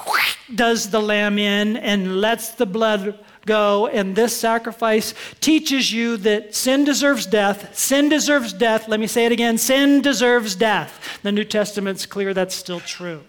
does 0.56 0.90
the 0.92 1.02
lamb 1.02 1.38
in 1.38 1.76
and 1.76 2.22
lets 2.22 2.52
the 2.52 2.66
blood 2.66 3.20
go. 3.46 3.88
And 3.88 4.16
this 4.16 4.36
sacrifice 4.36 5.14
teaches 5.40 5.92
you 5.92 6.18
that 6.18 6.56
sin 6.56 6.84
deserves 6.84 7.26
death. 7.26 7.78
Sin 7.78 8.10
deserves 8.10 8.54
death. 8.54 8.88
Let 8.88 9.00
me 9.00 9.08
say 9.08 9.26
it 9.26 9.32
again 9.32 9.58
sin 9.58 10.02
deserves 10.02 10.56
death. 10.56 11.20
The 11.24 11.32
New 11.32 11.44
Testament's 11.44 12.06
clear 12.06 12.34
that's 12.34 12.56
still 12.56 12.80
true. 12.80 13.22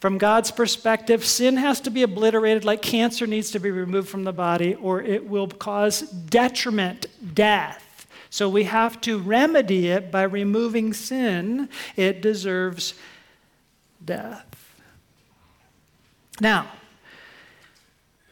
From 0.00 0.16
God's 0.16 0.50
perspective, 0.50 1.26
sin 1.26 1.58
has 1.58 1.78
to 1.82 1.90
be 1.90 2.02
obliterated 2.02 2.64
like 2.64 2.80
cancer 2.80 3.26
needs 3.26 3.50
to 3.50 3.58
be 3.58 3.70
removed 3.70 4.08
from 4.08 4.24
the 4.24 4.32
body, 4.32 4.74
or 4.74 5.02
it 5.02 5.28
will 5.28 5.46
cause 5.46 6.00
detriment, 6.00 7.04
death. 7.34 8.06
So 8.30 8.48
we 8.48 8.64
have 8.64 9.00
to 9.02 9.18
remedy 9.18 9.88
it 9.88 10.10
by 10.10 10.22
removing 10.22 10.94
sin. 10.94 11.68
It 11.96 12.22
deserves 12.22 12.94
death. 14.02 14.46
Now, 16.40 16.68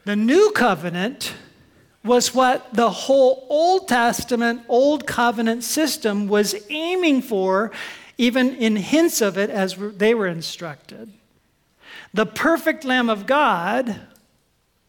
the 0.09 0.17
new 0.17 0.51
covenant 0.53 1.35
was 2.03 2.35
what 2.35 2.73
the 2.73 2.89
whole 2.89 3.47
Old 3.51 3.89
Testament, 3.89 4.63
Old 4.67 5.07
Covenant 5.07 5.63
system 5.63 6.29
was 6.29 6.55
aiming 6.71 7.21
for, 7.21 7.73
even 8.17 8.55
in 8.55 8.77
hints 8.77 9.21
of 9.21 9.37
it 9.37 9.51
as 9.51 9.77
they 9.77 10.15
were 10.15 10.27
instructed 10.27 11.13
the 12.15 12.25
perfect 12.25 12.87
Lamb 12.87 13.11
of 13.11 13.27
God 13.27 14.01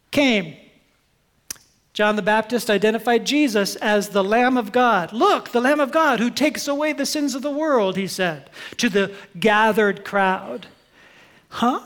came. 0.10 0.56
John 1.92 2.16
the 2.16 2.22
Baptist 2.22 2.70
identified 2.70 3.26
Jesus 3.26 3.76
as 3.76 4.10
the 4.10 4.24
Lamb 4.24 4.56
of 4.56 4.72
God. 4.72 5.12
Look, 5.12 5.50
the 5.50 5.60
Lamb 5.60 5.82
of 5.82 5.92
God 5.92 6.22
who 6.22 6.30
takes 6.30 6.66
away 6.66 6.94
the 6.94 7.06
sins 7.06 7.36
of 7.36 7.42
the 7.42 7.52
world, 7.52 7.98
he 7.98 8.08
said 8.08 8.50
to 8.78 8.88
the 8.88 9.14
gathered 9.38 10.06
crowd. 10.06 10.68
Huh? 11.50 11.82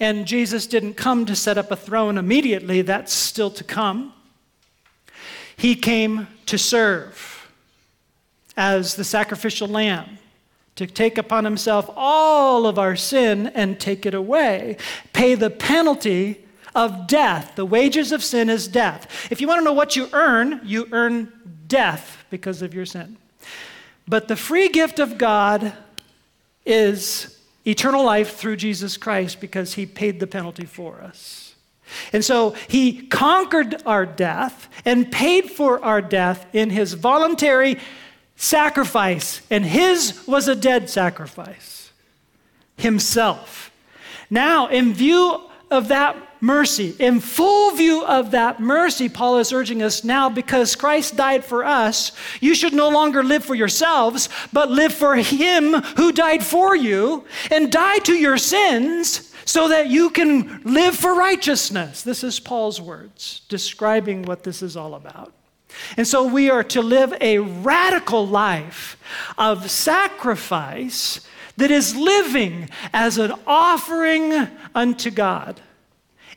And 0.00 0.26
Jesus 0.26 0.66
didn't 0.66 0.94
come 0.94 1.26
to 1.26 1.36
set 1.36 1.58
up 1.58 1.70
a 1.70 1.76
throne 1.76 2.16
immediately, 2.16 2.82
that's 2.82 3.12
still 3.12 3.50
to 3.50 3.62
come. 3.62 4.14
He 5.56 5.76
came 5.76 6.26
to 6.46 6.56
serve 6.56 7.48
as 8.56 8.94
the 8.94 9.04
sacrificial 9.04 9.68
lamb 9.68 10.18
to 10.76 10.86
take 10.86 11.18
upon 11.18 11.44
himself 11.44 11.90
all 11.94 12.66
of 12.66 12.78
our 12.78 12.96
sin 12.96 13.48
and 13.48 13.78
take 13.78 14.06
it 14.06 14.14
away, 14.14 14.78
pay 15.12 15.34
the 15.34 15.50
penalty 15.50 16.46
of 16.74 17.06
death. 17.06 17.56
The 17.56 17.66
wages 17.66 18.12
of 18.12 18.24
sin 18.24 18.48
is 18.48 18.68
death. 18.68 19.28
If 19.30 19.42
you 19.42 19.48
want 19.48 19.60
to 19.60 19.64
know 19.64 19.74
what 19.74 19.96
you 19.96 20.08
earn, 20.14 20.60
you 20.64 20.88
earn 20.92 21.30
death 21.66 22.24
because 22.30 22.62
of 22.62 22.72
your 22.72 22.86
sin. 22.86 23.18
But 24.08 24.28
the 24.28 24.36
free 24.36 24.68
gift 24.68 24.98
of 24.98 25.18
God 25.18 25.74
is 26.64 27.36
eternal 27.66 28.04
life 28.04 28.36
through 28.36 28.56
Jesus 28.56 28.96
Christ 28.96 29.40
because 29.40 29.74
he 29.74 29.86
paid 29.86 30.20
the 30.20 30.26
penalty 30.26 30.64
for 30.64 31.00
us. 31.00 31.54
And 32.12 32.24
so 32.24 32.54
he 32.68 33.06
conquered 33.08 33.82
our 33.84 34.06
death 34.06 34.68
and 34.84 35.10
paid 35.10 35.50
for 35.50 35.84
our 35.84 36.00
death 36.00 36.46
in 36.54 36.70
his 36.70 36.94
voluntary 36.94 37.78
sacrifice, 38.36 39.42
and 39.50 39.66
his 39.66 40.26
was 40.26 40.48
a 40.48 40.54
dead 40.54 40.88
sacrifice 40.88 41.90
himself. 42.76 43.70
Now, 44.30 44.68
in 44.68 44.94
view 44.94 45.49
of 45.70 45.88
that 45.88 46.16
mercy, 46.40 46.94
in 46.98 47.20
full 47.20 47.76
view 47.76 48.04
of 48.04 48.30
that 48.32 48.60
mercy, 48.60 49.08
Paul 49.08 49.38
is 49.38 49.52
urging 49.52 49.82
us 49.82 50.04
now 50.04 50.28
because 50.28 50.74
Christ 50.74 51.16
died 51.16 51.44
for 51.44 51.64
us, 51.64 52.12
you 52.40 52.54
should 52.54 52.72
no 52.72 52.88
longer 52.88 53.22
live 53.22 53.44
for 53.44 53.54
yourselves, 53.54 54.28
but 54.52 54.70
live 54.70 54.92
for 54.92 55.16
him 55.16 55.74
who 55.96 56.12
died 56.12 56.42
for 56.42 56.74
you 56.74 57.24
and 57.50 57.70
die 57.70 57.98
to 57.98 58.14
your 58.14 58.38
sins 58.38 59.32
so 59.44 59.68
that 59.68 59.88
you 59.88 60.10
can 60.10 60.62
live 60.64 60.94
for 60.94 61.14
righteousness. 61.14 62.02
This 62.02 62.24
is 62.24 62.40
Paul's 62.40 62.80
words 62.80 63.42
describing 63.48 64.22
what 64.22 64.44
this 64.44 64.62
is 64.62 64.76
all 64.76 64.94
about. 64.94 65.32
And 65.96 66.06
so 66.06 66.26
we 66.26 66.50
are 66.50 66.64
to 66.64 66.82
live 66.82 67.14
a 67.20 67.38
radical 67.38 68.26
life 68.26 68.96
of 69.38 69.70
sacrifice 69.70 71.20
that 71.60 71.70
is 71.70 71.94
living 71.94 72.68
as 72.92 73.18
an 73.18 73.32
offering 73.46 74.48
unto 74.74 75.10
God. 75.10 75.60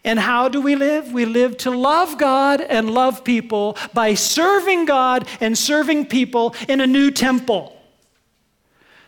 And 0.03 0.20
how 0.20 0.50
do 0.50 0.60
we 0.60 0.75
live? 0.75 1.13
We 1.13 1.25
live 1.25 1.56
to 1.60 1.72
love 1.72 2.18
God 2.18 2.60
and 2.60 2.89
love 2.89 3.24
people 3.24 3.77
by 3.94 4.15
serving 4.15 4.86
God 4.86 5.27
and 5.39 5.58
serving 5.58 6.08
people 6.08 6.56
in 6.68 6.82
a 6.82 6.88
new 6.88 7.10
temple. 7.10 7.82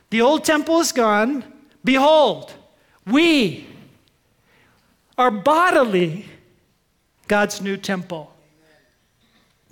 The 0.09 0.21
old 0.21 0.45
temple 0.45 0.79
is 0.79 0.93
gone. 0.93 1.43
Behold, 1.83 2.53
we 3.05 3.67
are 5.17 5.31
bodily 5.31 6.25
God's 7.27 7.61
new 7.61 7.75
temple 7.75 8.34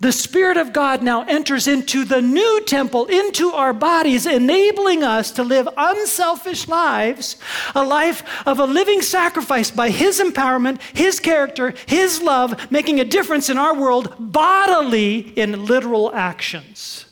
the 0.03 0.11
Spirit 0.11 0.57
of 0.57 0.73
God 0.73 1.01
now 1.01 1.23
enters 1.23 1.65
into 1.65 2.03
the 2.03 2.21
new 2.21 2.61
temple, 2.65 3.05
into 3.05 3.51
our 3.51 3.71
bodies, 3.71 4.25
enabling 4.25 5.01
us 5.01 5.31
to 5.31 5.43
live 5.43 5.65
unselfish 5.77 6.67
lives, 6.67 7.37
a 7.73 7.85
life 7.85 8.21
of 8.45 8.59
a 8.59 8.65
living 8.65 9.01
sacrifice 9.01 9.71
by 9.71 9.89
His 9.89 10.19
empowerment, 10.19 10.81
His 10.93 11.21
character, 11.21 11.73
His 11.85 12.21
love, 12.21 12.69
making 12.69 12.99
a 12.99 13.05
difference 13.05 13.49
in 13.49 13.57
our 13.57 13.73
world 13.73 14.13
bodily 14.19 15.19
in 15.19 15.65
literal 15.65 16.13
actions 16.13 17.05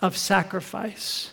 of 0.00 0.16
sacrifice, 0.16 1.32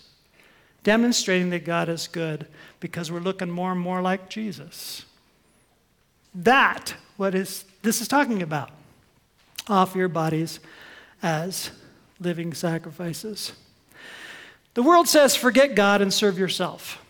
demonstrating 0.84 1.52
that 1.52 1.64
God 1.64 1.88
is 1.88 2.10
good 2.10 2.48
because 2.82 3.10
we're 3.10 3.22
looking 3.22 3.50
more 3.50 3.72
and 3.72 3.80
more 3.80 4.02
like 4.02 4.30
Jesus. 4.30 5.06
That 6.34 6.96
what 7.16 7.34
is 7.34 7.64
this 7.82 8.02
is 8.02 8.10
talking 8.10 8.42
about 8.42 8.72
offer 9.68 9.98
your 9.98 10.08
bodies 10.08 10.60
as 11.22 11.72
living 12.20 12.54
sacrifices. 12.54 13.54
The 14.74 14.84
world 14.84 15.08
says, 15.08 15.36
forget 15.36 15.76
God 15.76 16.02
and 16.02 16.14
serve 16.14 16.38
yourself. 16.38 17.02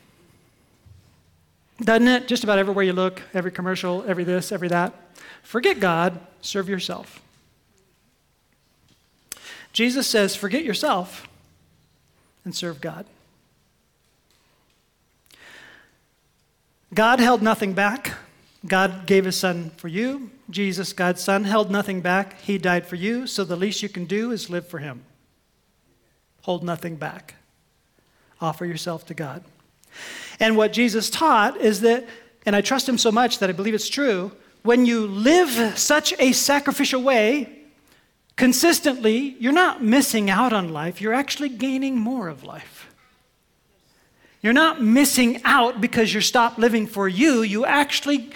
Doesn't 1.80 2.08
it? 2.08 2.28
Just 2.28 2.44
about 2.44 2.58
everywhere 2.60 2.86
you 2.86 2.94
look, 2.94 3.22
every 3.34 3.52
commercial, 3.52 4.04
every 4.08 4.24
this, 4.24 4.52
every 4.52 4.70
that. 4.70 4.94
Forget 5.44 5.80
God, 5.80 6.20
serve 6.42 6.70
yourself. 6.70 7.22
Jesus 9.74 10.08
says, 10.08 10.36
forget 10.36 10.64
yourself 10.64 11.28
and 12.46 12.56
serve 12.56 12.80
God. 12.80 13.06
God 16.94 17.20
held 17.20 17.42
nothing 17.42 17.74
back. 17.74 18.15
God 18.68 19.06
gave 19.06 19.26
his 19.26 19.36
son 19.36 19.72
for 19.78 19.88
you. 19.88 20.32
Jesus, 20.50 20.94
God's 20.94 21.22
son, 21.22 21.44
held 21.44 21.70
nothing 21.70 22.02
back. 22.02 22.42
He 22.42 22.58
died 22.58 22.86
for 22.86 22.96
you, 22.96 23.28
so 23.28 23.44
the 23.44 23.56
least 23.56 23.84
you 23.84 23.90
can 23.90 24.06
do 24.06 24.32
is 24.32 24.50
live 24.50 24.68
for 24.68 24.80
him. 24.80 25.04
Hold 26.44 26.64
nothing 26.64 26.96
back. 26.96 27.36
offer 28.42 28.66
yourself 28.66 29.06
to 29.08 29.14
God. 29.14 29.44
And 30.40 30.58
what 30.58 30.74
Jesus 30.74 31.10
taught 31.10 31.58
is 31.58 31.82
that, 31.82 32.06
and 32.46 32.56
I 32.56 32.62
trust 32.62 32.88
him 32.88 32.98
so 32.98 33.12
much 33.12 33.40
that 33.40 33.50
I 33.50 33.54
believe 33.54 33.74
it's 33.74 33.90
true, 33.90 34.32
when 34.62 34.86
you 34.86 35.08
live 35.08 35.78
such 35.78 36.14
a 36.20 36.32
sacrificial 36.32 37.02
way, 37.02 37.50
consistently, 38.36 39.36
you're 39.40 39.54
not 39.54 39.84
missing 39.84 40.30
out 40.30 40.54
on 40.54 40.74
life, 40.74 41.00
you're 41.02 41.14
actually 41.14 41.50
gaining 41.50 41.98
more 41.98 42.28
of 42.28 42.44
life. 42.44 42.94
You're 44.42 44.54
not 44.54 44.82
missing 44.82 45.42
out 45.44 45.82
because 45.82 46.14
you 46.14 46.22
stop 46.22 46.58
living 46.58 46.86
for 46.86 47.08
you, 47.08 47.42
you 47.42 47.66
actually 47.66 48.32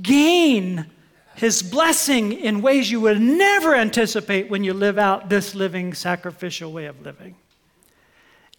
gain 0.00 0.86
his 1.34 1.62
blessing 1.62 2.32
in 2.32 2.62
ways 2.62 2.90
you 2.90 3.00
would 3.00 3.20
never 3.20 3.74
anticipate 3.74 4.48
when 4.48 4.64
you 4.64 4.74
live 4.74 4.98
out 4.98 5.28
this 5.28 5.54
living 5.54 5.94
sacrificial 5.94 6.72
way 6.72 6.86
of 6.86 7.02
living. 7.04 7.34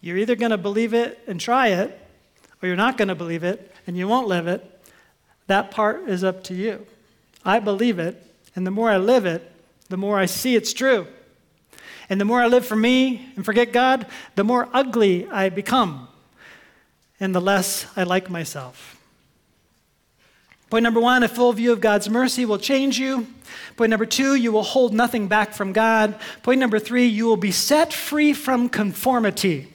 You're 0.00 0.18
either 0.18 0.36
going 0.36 0.50
to 0.50 0.58
believe 0.58 0.92
it 0.92 1.18
and 1.26 1.40
try 1.40 1.68
it, 1.68 1.98
or 2.62 2.66
you're 2.66 2.76
not 2.76 2.98
going 2.98 3.08
to 3.08 3.14
believe 3.14 3.44
it 3.44 3.72
and 3.86 3.96
you 3.96 4.08
won't 4.08 4.28
live 4.28 4.46
it. 4.46 4.70
That 5.46 5.70
part 5.70 6.08
is 6.08 6.24
up 6.24 6.44
to 6.44 6.54
you. 6.54 6.86
I 7.44 7.58
believe 7.58 7.98
it, 7.98 8.22
and 8.56 8.66
the 8.66 8.70
more 8.70 8.90
I 8.90 8.96
live 8.96 9.26
it, 9.26 9.50
the 9.88 9.96
more 9.96 10.18
I 10.18 10.26
see 10.26 10.56
it's 10.56 10.72
true. 10.72 11.06
And 12.08 12.20
the 12.20 12.24
more 12.24 12.40
I 12.40 12.46
live 12.46 12.66
for 12.66 12.76
me 12.76 13.32
and 13.36 13.44
forget 13.44 13.72
God, 13.72 14.06
the 14.34 14.44
more 14.44 14.68
ugly 14.72 15.28
I 15.28 15.48
become, 15.48 16.08
and 17.20 17.34
the 17.34 17.40
less 17.40 17.86
I 17.96 18.02
like 18.04 18.30
myself. 18.30 18.93
Point 20.74 20.82
number 20.82 20.98
one 20.98 21.22
a 21.22 21.28
full 21.28 21.52
view 21.52 21.70
of 21.70 21.80
God's 21.80 22.10
mercy 22.10 22.44
will 22.44 22.58
change 22.58 22.98
you. 22.98 23.28
Point 23.76 23.90
number 23.90 24.06
two, 24.06 24.34
you 24.34 24.50
will 24.50 24.64
hold 24.64 24.92
nothing 24.92 25.28
back 25.28 25.52
from 25.52 25.72
God. 25.72 26.18
Point 26.42 26.58
number 26.58 26.80
three, 26.80 27.06
you 27.06 27.26
will 27.26 27.36
be 27.36 27.52
set 27.52 27.92
free 27.92 28.32
from 28.32 28.68
conformity. 28.68 29.68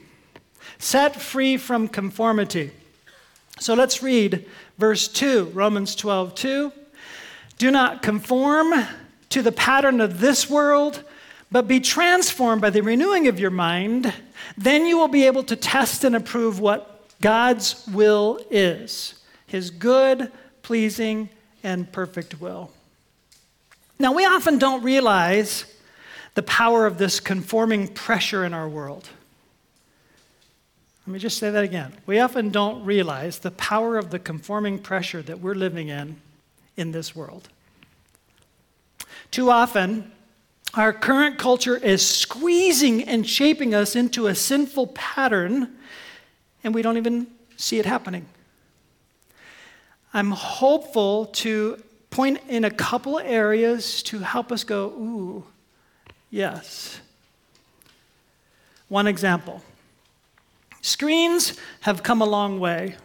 Set 0.78 1.16
free 1.16 1.56
from 1.56 1.88
conformity. 1.88 2.72
So 3.62 3.76
let's 3.76 4.04
read 4.04 4.46
verse 4.78 5.08
2, 5.08 5.52
Romans 5.54 5.96
12, 5.96 6.36
2. 6.36 6.74
Do 7.58 7.72
not 7.72 8.02
conform 8.02 8.74
to 9.30 9.42
the 9.42 9.54
pattern 9.54 10.02
of 10.02 10.20
this 10.20 10.50
world, 10.50 11.06
but 11.50 11.66
be 11.66 11.80
transformed 11.80 12.62
by 12.62 12.72
the 12.72 12.82
renewing 12.82 13.30
of 13.30 13.40
your 13.40 13.52
mind. 13.52 14.14
Then 14.58 14.86
you 14.86 14.98
will 14.98 15.08
be 15.08 15.28
able 15.28 15.44
to 15.44 15.56
test 15.56 16.04
and 16.04 16.14
approve 16.14 16.60
what 16.60 17.08
God's 17.22 17.88
will 17.88 18.42
is 18.52 19.14
his 19.48 19.72
good, 19.72 20.30
pleasing, 20.70 21.28
and 21.64 21.92
perfect 21.92 22.40
will. 22.40 22.70
Now, 23.98 24.14
we 24.14 24.24
often 24.24 24.60
don't 24.60 24.84
realize 24.84 25.66
the 26.36 26.44
power 26.44 26.86
of 26.86 27.00
this 27.00 27.20
conforming 27.20 27.88
pressure 27.88 28.46
in 28.46 28.54
our 28.54 28.70
world. 28.70 29.10
Let 31.08 31.14
me 31.14 31.18
just 31.18 31.40
say 31.40 31.50
that 31.50 31.64
again. 31.64 31.94
We 32.06 32.20
often 32.20 32.52
don't 32.52 32.86
realize 32.86 33.40
the 33.40 33.50
power 33.50 33.98
of 33.98 34.12
the 34.12 34.20
conforming 34.20 34.78
pressure 34.78 35.24
that 35.24 35.40
we're 35.40 35.56
living 35.56 35.88
in 35.88 36.18
in 36.78 36.92
this 36.92 37.16
world. 37.16 37.50
Too 39.32 39.50
often, 39.50 40.12
our 40.76 40.94
current 40.94 41.40
culture 41.40 41.78
is 41.78 42.06
squeezing 42.06 43.06
and 43.06 43.28
shaping 43.28 43.74
us 43.74 43.96
into 43.96 44.28
a 44.28 44.36
sinful 44.36 44.86
pattern, 44.94 45.80
and 46.64 46.76
we 46.76 46.84
don't 46.84 46.98
even 46.98 47.26
see 47.58 47.80
it 47.80 47.88
happening. 47.88 48.28
I'm 50.14 50.32
hopeful 50.32 51.28
to 51.28 51.82
point 52.10 52.40
in 52.48 52.64
a 52.64 52.72
couple 52.72 53.20
areas 53.20 54.02
to 54.04 54.20
help 54.20 54.52
us 54.52 54.64
go, 54.64 54.88
ooh, 54.88 55.44
yes. 56.30 57.00
One 58.88 59.08
example 59.08 59.64
screens 60.82 61.58
have 61.82 62.02
come 62.02 62.22
a 62.22 62.26
long 62.26 62.60
way. 62.60 62.96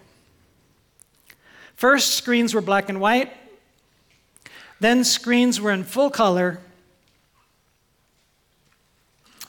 First, 1.75 2.15
screens 2.15 2.55
were 2.55 2.61
black 2.61 2.89
and 2.89 3.01
white. 3.01 3.33
Then 4.81 5.05
screens 5.05 5.61
were 5.61 5.73
in 5.73 5.85
full 5.85 6.09
color. 6.09 6.61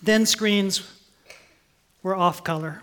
Then 0.01 0.25
screens 0.25 0.91
were 2.03 2.15
off 2.15 2.43
color. 2.43 2.81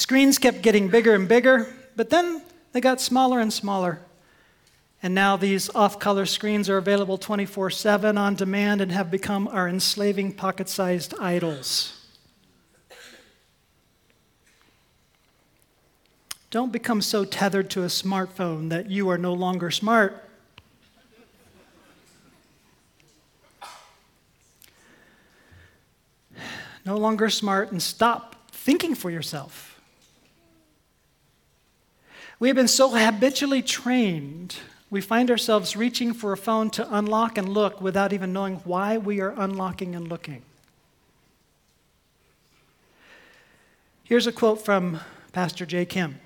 Screens 0.00 0.38
kept 0.38 0.62
getting 0.62 0.88
bigger 0.88 1.14
and 1.14 1.28
bigger, 1.28 1.66
but 1.94 2.08
then 2.08 2.40
they 2.72 2.80
got 2.80 3.02
smaller 3.02 3.38
and 3.38 3.52
smaller. 3.52 4.00
And 5.02 5.14
now 5.14 5.36
these 5.36 5.68
off 5.74 5.98
color 5.98 6.24
screens 6.24 6.70
are 6.70 6.78
available 6.78 7.18
24 7.18 7.68
7 7.68 8.16
on 8.16 8.34
demand 8.34 8.80
and 8.80 8.90
have 8.92 9.10
become 9.10 9.46
our 9.48 9.68
enslaving 9.68 10.32
pocket 10.32 10.70
sized 10.70 11.12
idols. 11.20 12.02
Don't 16.50 16.72
become 16.72 17.02
so 17.02 17.26
tethered 17.26 17.68
to 17.68 17.82
a 17.82 17.88
smartphone 17.88 18.70
that 18.70 18.90
you 18.90 19.10
are 19.10 19.18
no 19.18 19.34
longer 19.34 19.70
smart. 19.70 20.24
No 26.86 26.96
longer 26.96 27.28
smart 27.28 27.70
and 27.70 27.82
stop 27.82 28.50
thinking 28.50 28.94
for 28.94 29.10
yourself. 29.10 29.69
We 32.40 32.48
have 32.48 32.56
been 32.56 32.68
so 32.68 32.88
habitually 32.88 33.60
trained, 33.60 34.56
we 34.88 35.02
find 35.02 35.30
ourselves 35.30 35.76
reaching 35.76 36.14
for 36.14 36.32
a 36.32 36.38
phone 36.38 36.70
to 36.70 36.96
unlock 36.96 37.36
and 37.36 37.46
look 37.46 37.82
without 37.82 38.14
even 38.14 38.32
knowing 38.32 38.56
why 38.64 38.96
we 38.96 39.20
are 39.20 39.34
unlocking 39.36 39.94
and 39.94 40.08
looking. 40.08 40.40
Here's 44.04 44.26
a 44.26 44.32
quote 44.32 44.64
from 44.64 45.00
Pastor 45.32 45.66
Jay 45.66 45.84
Kim. 45.84 46.18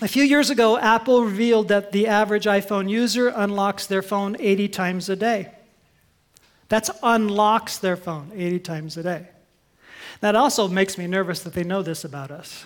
A 0.00 0.08
few 0.08 0.24
years 0.24 0.48
ago, 0.48 0.78
Apple 0.78 1.22
revealed 1.22 1.68
that 1.68 1.92
the 1.92 2.06
average 2.06 2.46
iPhone 2.46 2.88
user 2.88 3.28
unlocks 3.28 3.86
their 3.86 4.02
phone 4.02 4.34
80 4.40 4.68
times 4.68 5.10
a 5.10 5.14
day. 5.14 5.52
That's 6.70 6.90
unlocks 7.02 7.76
their 7.76 7.96
phone 7.96 8.32
80 8.34 8.58
times 8.60 8.96
a 8.96 9.02
day. 9.02 9.28
That 10.20 10.36
also 10.36 10.68
makes 10.68 10.96
me 10.96 11.06
nervous 11.06 11.42
that 11.42 11.52
they 11.52 11.64
know 11.64 11.82
this 11.82 12.02
about 12.02 12.30
us. 12.30 12.64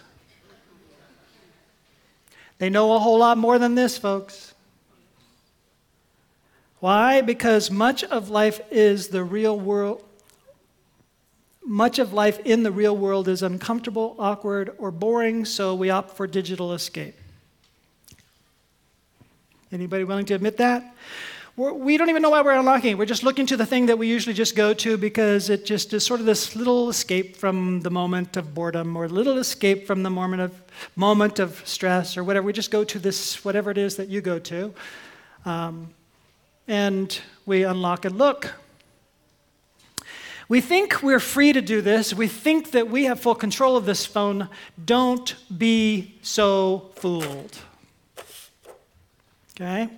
They 2.59 2.71
know 2.71 2.95
a 2.95 2.99
whole 2.99 3.19
lot 3.19 3.39
more 3.39 3.59
than 3.59 3.75
this, 3.75 3.99
folks. 3.99 4.55
Why? 6.81 7.21
Because 7.21 7.71
much 7.71 8.05
of 8.05 8.31
life 8.31 8.61
is 8.71 9.09
the 9.09 9.25
real 9.25 9.59
world. 9.59 10.03
Much 11.65 11.99
of 11.99 12.13
life 12.13 12.39
in 12.45 12.63
the 12.63 12.71
real 12.71 12.97
world 12.97 13.27
is 13.27 13.43
uncomfortable, 13.43 14.15
awkward, 14.19 14.71
or 14.79 14.91
boring, 14.91 15.45
so 15.45 15.75
we 15.75 15.91
opt 15.91 16.17
for 16.17 16.27
digital 16.27 16.73
escape. 16.73 17.17
Anybody 19.73 20.05
willing 20.05 20.27
to 20.27 20.35
admit 20.35 20.59
that? 20.59 20.95
We're, 21.57 21.73
we 21.73 21.97
do 21.97 22.03
not 22.03 22.11
even 22.11 22.21
know 22.21 22.29
why 22.29 22.43
we're 22.43 22.53
unlocking. 22.53 22.91
it. 22.91 22.99
We're 22.99 23.07
just 23.07 23.23
looking 23.23 23.47
to 23.47 23.57
the 23.57 23.65
thing 23.65 23.87
that 23.87 23.97
we 23.97 24.09
usually 24.09 24.35
just 24.35 24.55
go 24.55 24.75
to 24.75 24.99
because 24.99 25.49
it 25.49 25.65
just 25.65 25.95
is 25.95 26.05
sort 26.05 26.21
of 26.21 26.27
this 26.27 26.55
little 26.55 26.91
escape 26.91 27.35
from 27.35 27.81
the 27.81 27.89
moment 27.89 28.37
of 28.37 28.55
boredom 28.55 28.95
or 28.95 29.09
little 29.09 29.39
escape 29.39 29.87
from 29.87 30.03
the 30.03 30.11
moment 30.11 30.43
of, 30.43 30.63
moment 30.97 31.39
of 31.39 31.63
stress 31.67 32.19
or 32.19 32.25
whatever. 32.25 32.47
We 32.47 32.53
just 32.53 32.71
go 32.71 32.85
to 32.85 32.99
this, 32.99 33.43
whatever 33.43 33.71
it 33.71 33.79
is 33.79 33.97
that 33.97 34.09
you 34.11 34.21
go 34.21 34.39
to. 34.39 34.75
Um, 35.47 35.95
and 36.69 37.19
we 37.47 37.63
unlock 37.63 38.05
and 38.05 38.19
look. 38.19 38.53
We 40.51 40.61
think 40.61 41.03
we're 41.03 41.21
free 41.21 41.55
to 41.55 41.63
do 41.63 41.81
this. 41.81 42.13
We 42.13 42.29
think 42.29 42.73
that 42.73 42.91
we 42.91 43.05
have 43.05 43.19
full 43.19 43.35
control 43.35 43.79
of 43.79 43.87
this 43.87 44.05
phone. 44.05 44.51
Don't 44.85 45.35
be 45.57 46.19
so 46.21 46.91
fooled. 46.97 47.59
Okay? 49.55 49.89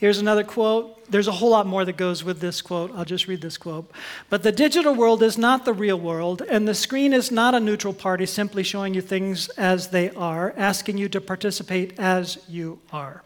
Here's 0.00 0.18
another 0.18 0.44
quote. 0.44 1.04
There's 1.10 1.28
a 1.28 1.32
whole 1.32 1.50
lot 1.50 1.66
more 1.66 1.84
that 1.84 1.98
goes 1.98 2.24
with 2.24 2.40
this 2.40 2.62
quote. 2.62 2.90
I'll 2.94 3.04
just 3.04 3.28
read 3.28 3.42
this 3.42 3.58
quote. 3.58 3.90
But 4.30 4.42
the 4.42 4.50
digital 4.50 4.94
world 4.94 5.22
is 5.22 5.36
not 5.36 5.66
the 5.66 5.74
real 5.74 6.00
world, 6.00 6.40
and 6.48 6.66
the 6.66 6.74
screen 6.74 7.12
is 7.12 7.30
not 7.30 7.54
a 7.54 7.60
neutral 7.60 7.92
party 7.92 8.24
simply 8.24 8.62
showing 8.62 8.94
you 8.94 9.02
things 9.02 9.50
as 9.50 9.88
they 9.88 10.08
are, 10.12 10.54
asking 10.56 10.96
you 10.96 11.10
to 11.10 11.20
participate 11.20 11.98
as 11.98 12.38
you 12.48 12.78
are. 12.90 13.22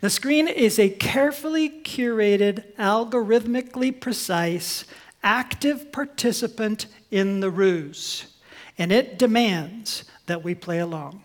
The 0.00 0.08
screen 0.08 0.48
is 0.48 0.78
a 0.78 0.88
carefully 0.88 1.68
curated, 1.68 2.72
algorithmically 2.76 4.00
precise, 4.00 4.86
active 5.22 5.92
participant 5.92 6.86
in 7.10 7.40
the 7.40 7.50
ruse, 7.50 8.34
and 8.78 8.90
it 8.90 9.18
demands 9.18 10.04
that 10.24 10.42
we 10.42 10.54
play 10.54 10.78
along. 10.78 11.22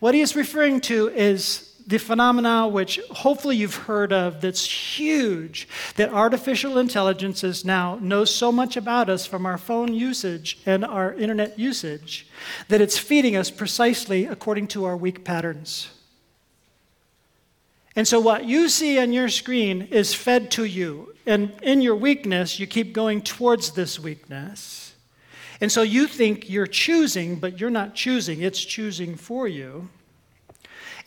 What 0.00 0.14
he 0.14 0.20
is 0.20 0.34
referring 0.34 0.80
to 0.82 1.06
is 1.10 1.69
the 1.90 1.98
phenomena 1.98 2.68
which 2.68 3.00
hopefully 3.10 3.56
you've 3.56 3.74
heard 3.74 4.12
of 4.12 4.40
that's 4.40 4.64
huge 4.98 5.68
that 5.96 6.12
artificial 6.12 6.78
intelligences 6.78 7.64
now 7.64 7.98
knows 8.00 8.32
so 8.32 8.52
much 8.52 8.76
about 8.76 9.10
us 9.10 9.26
from 9.26 9.44
our 9.44 9.58
phone 9.58 9.92
usage 9.92 10.58
and 10.64 10.84
our 10.84 11.12
internet 11.14 11.58
usage 11.58 12.28
that 12.68 12.80
it's 12.80 12.96
feeding 12.96 13.36
us 13.36 13.50
precisely 13.50 14.24
according 14.24 14.68
to 14.68 14.84
our 14.84 14.96
weak 14.96 15.24
patterns. 15.24 15.90
And 17.96 18.06
so, 18.06 18.20
what 18.20 18.44
you 18.44 18.68
see 18.68 19.00
on 19.00 19.12
your 19.12 19.28
screen 19.28 19.82
is 19.82 20.14
fed 20.14 20.50
to 20.52 20.64
you 20.64 21.12
And 21.26 21.52
in 21.62 21.82
your 21.82 21.96
weakness, 21.96 22.58
you 22.58 22.66
keep 22.66 22.92
going 22.92 23.22
towards 23.22 23.72
this 23.72 24.00
weakness. 24.00 24.94
And 25.60 25.70
so 25.70 25.82
you 25.82 26.06
think 26.06 26.48
you're 26.48 26.66
choosing, 26.66 27.36
but 27.36 27.60
you're 27.60 27.70
not 27.70 27.94
choosing, 27.94 28.40
it's 28.40 28.64
choosing 28.64 29.16
for 29.16 29.46
you. 29.46 29.90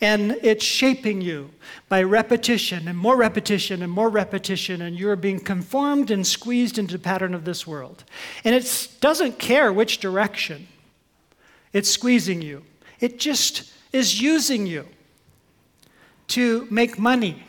And 0.00 0.32
it's 0.42 0.64
shaping 0.64 1.20
you 1.20 1.50
by 1.88 2.02
repetition 2.02 2.88
and 2.88 2.98
more 2.98 3.16
repetition 3.16 3.82
and 3.82 3.92
more 3.92 4.08
repetition, 4.08 4.82
and 4.82 4.98
you're 4.98 5.16
being 5.16 5.40
conformed 5.40 6.10
and 6.10 6.26
squeezed 6.26 6.78
into 6.78 6.94
the 6.94 7.02
pattern 7.02 7.34
of 7.34 7.44
this 7.44 7.66
world. 7.66 8.04
And 8.44 8.54
it 8.54 8.88
doesn't 9.00 9.38
care 9.38 9.72
which 9.72 9.98
direction 9.98 10.68
it's 11.72 11.90
squeezing 11.90 12.40
you, 12.40 12.64
it 13.00 13.18
just 13.18 13.72
is 13.92 14.20
using 14.20 14.66
you 14.66 14.86
to 16.28 16.66
make 16.70 16.98
money 16.98 17.44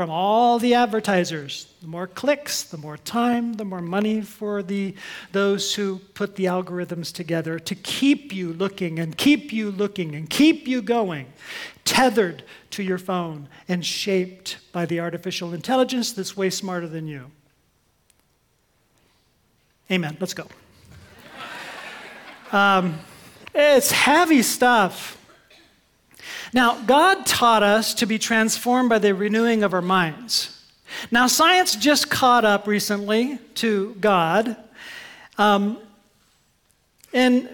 from 0.00 0.08
all 0.08 0.58
the 0.58 0.72
advertisers. 0.72 1.66
The 1.82 1.86
more 1.86 2.06
clicks, 2.06 2.62
the 2.62 2.78
more 2.78 2.96
time, 2.96 3.52
the 3.52 3.66
more 3.66 3.82
money 3.82 4.22
for 4.22 4.62
the, 4.62 4.94
those 5.32 5.74
who 5.74 5.98
put 6.14 6.36
the 6.36 6.46
algorithms 6.46 7.12
together 7.12 7.58
to 7.58 7.74
keep 7.74 8.32
you 8.32 8.54
looking 8.54 8.98
and 8.98 9.14
keep 9.14 9.52
you 9.52 9.70
looking 9.70 10.14
and 10.14 10.30
keep 10.30 10.66
you 10.66 10.80
going, 10.80 11.30
tethered 11.84 12.44
to 12.70 12.82
your 12.82 12.96
phone 12.96 13.46
and 13.68 13.84
shaped 13.84 14.56
by 14.72 14.86
the 14.86 15.00
artificial 15.00 15.52
intelligence 15.52 16.12
that's 16.12 16.34
way 16.34 16.48
smarter 16.48 16.88
than 16.88 17.06
you. 17.06 17.30
Amen. 19.90 20.16
Let's 20.18 20.32
go. 20.32 20.46
Um, 22.52 22.98
it's 23.54 23.92
heavy 23.92 24.40
stuff. 24.40 25.19
Now, 26.52 26.80
God 26.82 27.26
taught 27.26 27.62
us 27.62 27.94
to 27.94 28.06
be 28.06 28.18
transformed 28.18 28.88
by 28.88 28.98
the 28.98 29.14
renewing 29.14 29.62
of 29.62 29.72
our 29.72 29.82
minds. 29.82 30.56
Now, 31.10 31.28
science 31.28 31.76
just 31.76 32.10
caught 32.10 32.44
up 32.44 32.66
recently 32.66 33.38
to 33.56 33.94
God, 34.00 34.56
um, 35.38 35.78
and 37.12 37.48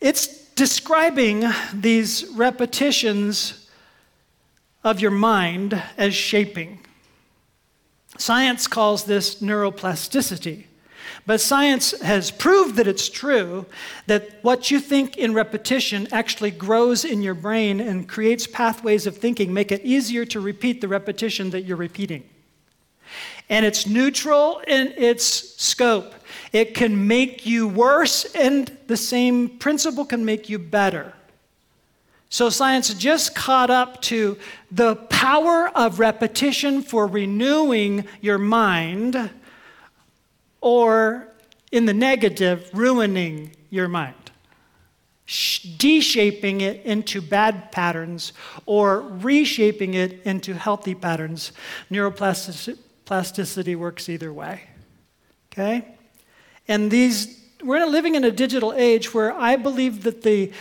it's 0.00 0.26
describing 0.54 1.44
these 1.72 2.26
repetitions 2.34 3.70
of 4.82 5.00
your 5.00 5.12
mind 5.12 5.80
as 5.96 6.14
shaping. 6.14 6.80
Science 8.18 8.66
calls 8.66 9.04
this 9.04 9.36
neuroplasticity. 9.36 10.64
But 11.26 11.40
science 11.40 11.98
has 12.00 12.30
proved 12.30 12.76
that 12.76 12.86
it's 12.86 13.08
true 13.08 13.66
that 14.06 14.42
what 14.42 14.70
you 14.70 14.80
think 14.80 15.16
in 15.16 15.34
repetition 15.34 16.08
actually 16.10 16.50
grows 16.50 17.04
in 17.04 17.22
your 17.22 17.34
brain 17.34 17.80
and 17.80 18.08
creates 18.08 18.46
pathways 18.46 19.06
of 19.06 19.16
thinking, 19.16 19.52
make 19.52 19.70
it 19.70 19.82
easier 19.84 20.24
to 20.26 20.40
repeat 20.40 20.80
the 20.80 20.88
repetition 20.88 21.50
that 21.50 21.62
you're 21.62 21.76
repeating. 21.76 22.24
And 23.48 23.66
it's 23.66 23.86
neutral 23.86 24.62
in 24.66 24.94
its 24.96 25.24
scope. 25.62 26.14
It 26.52 26.74
can 26.74 27.06
make 27.06 27.46
you 27.46 27.68
worse, 27.68 28.24
and 28.34 28.76
the 28.86 28.96
same 28.96 29.48
principle 29.58 30.04
can 30.04 30.24
make 30.24 30.48
you 30.48 30.58
better. 30.58 31.12
So, 32.30 32.48
science 32.48 32.92
just 32.94 33.34
caught 33.34 33.68
up 33.68 34.00
to 34.02 34.38
the 34.70 34.96
power 34.96 35.68
of 35.68 35.98
repetition 35.98 36.82
for 36.82 37.06
renewing 37.06 38.06
your 38.22 38.38
mind 38.38 39.30
or 40.62 41.28
in 41.70 41.84
the 41.84 41.92
negative, 41.92 42.70
ruining 42.72 43.54
your 43.68 43.88
mind, 43.88 44.14
deshaping 45.76 46.60
it 46.60 46.84
into 46.84 47.20
bad 47.20 47.72
patterns 47.72 48.32
or 48.64 49.00
reshaping 49.00 49.94
it 49.94 50.22
into 50.24 50.54
healthy 50.54 50.94
patterns. 50.94 51.52
Neuroplasticity 51.90 53.76
works 53.76 54.08
either 54.08 54.32
way. 54.32 54.62
Okay? 55.52 55.96
And 56.68 56.90
these, 56.90 57.42
we're 57.62 57.86
living 57.86 58.14
in 58.14 58.24
a 58.24 58.30
digital 58.30 58.72
age 58.72 59.12
where 59.12 59.32
I 59.32 59.56
believe 59.56 60.04
that 60.04 60.22
the 60.22 60.52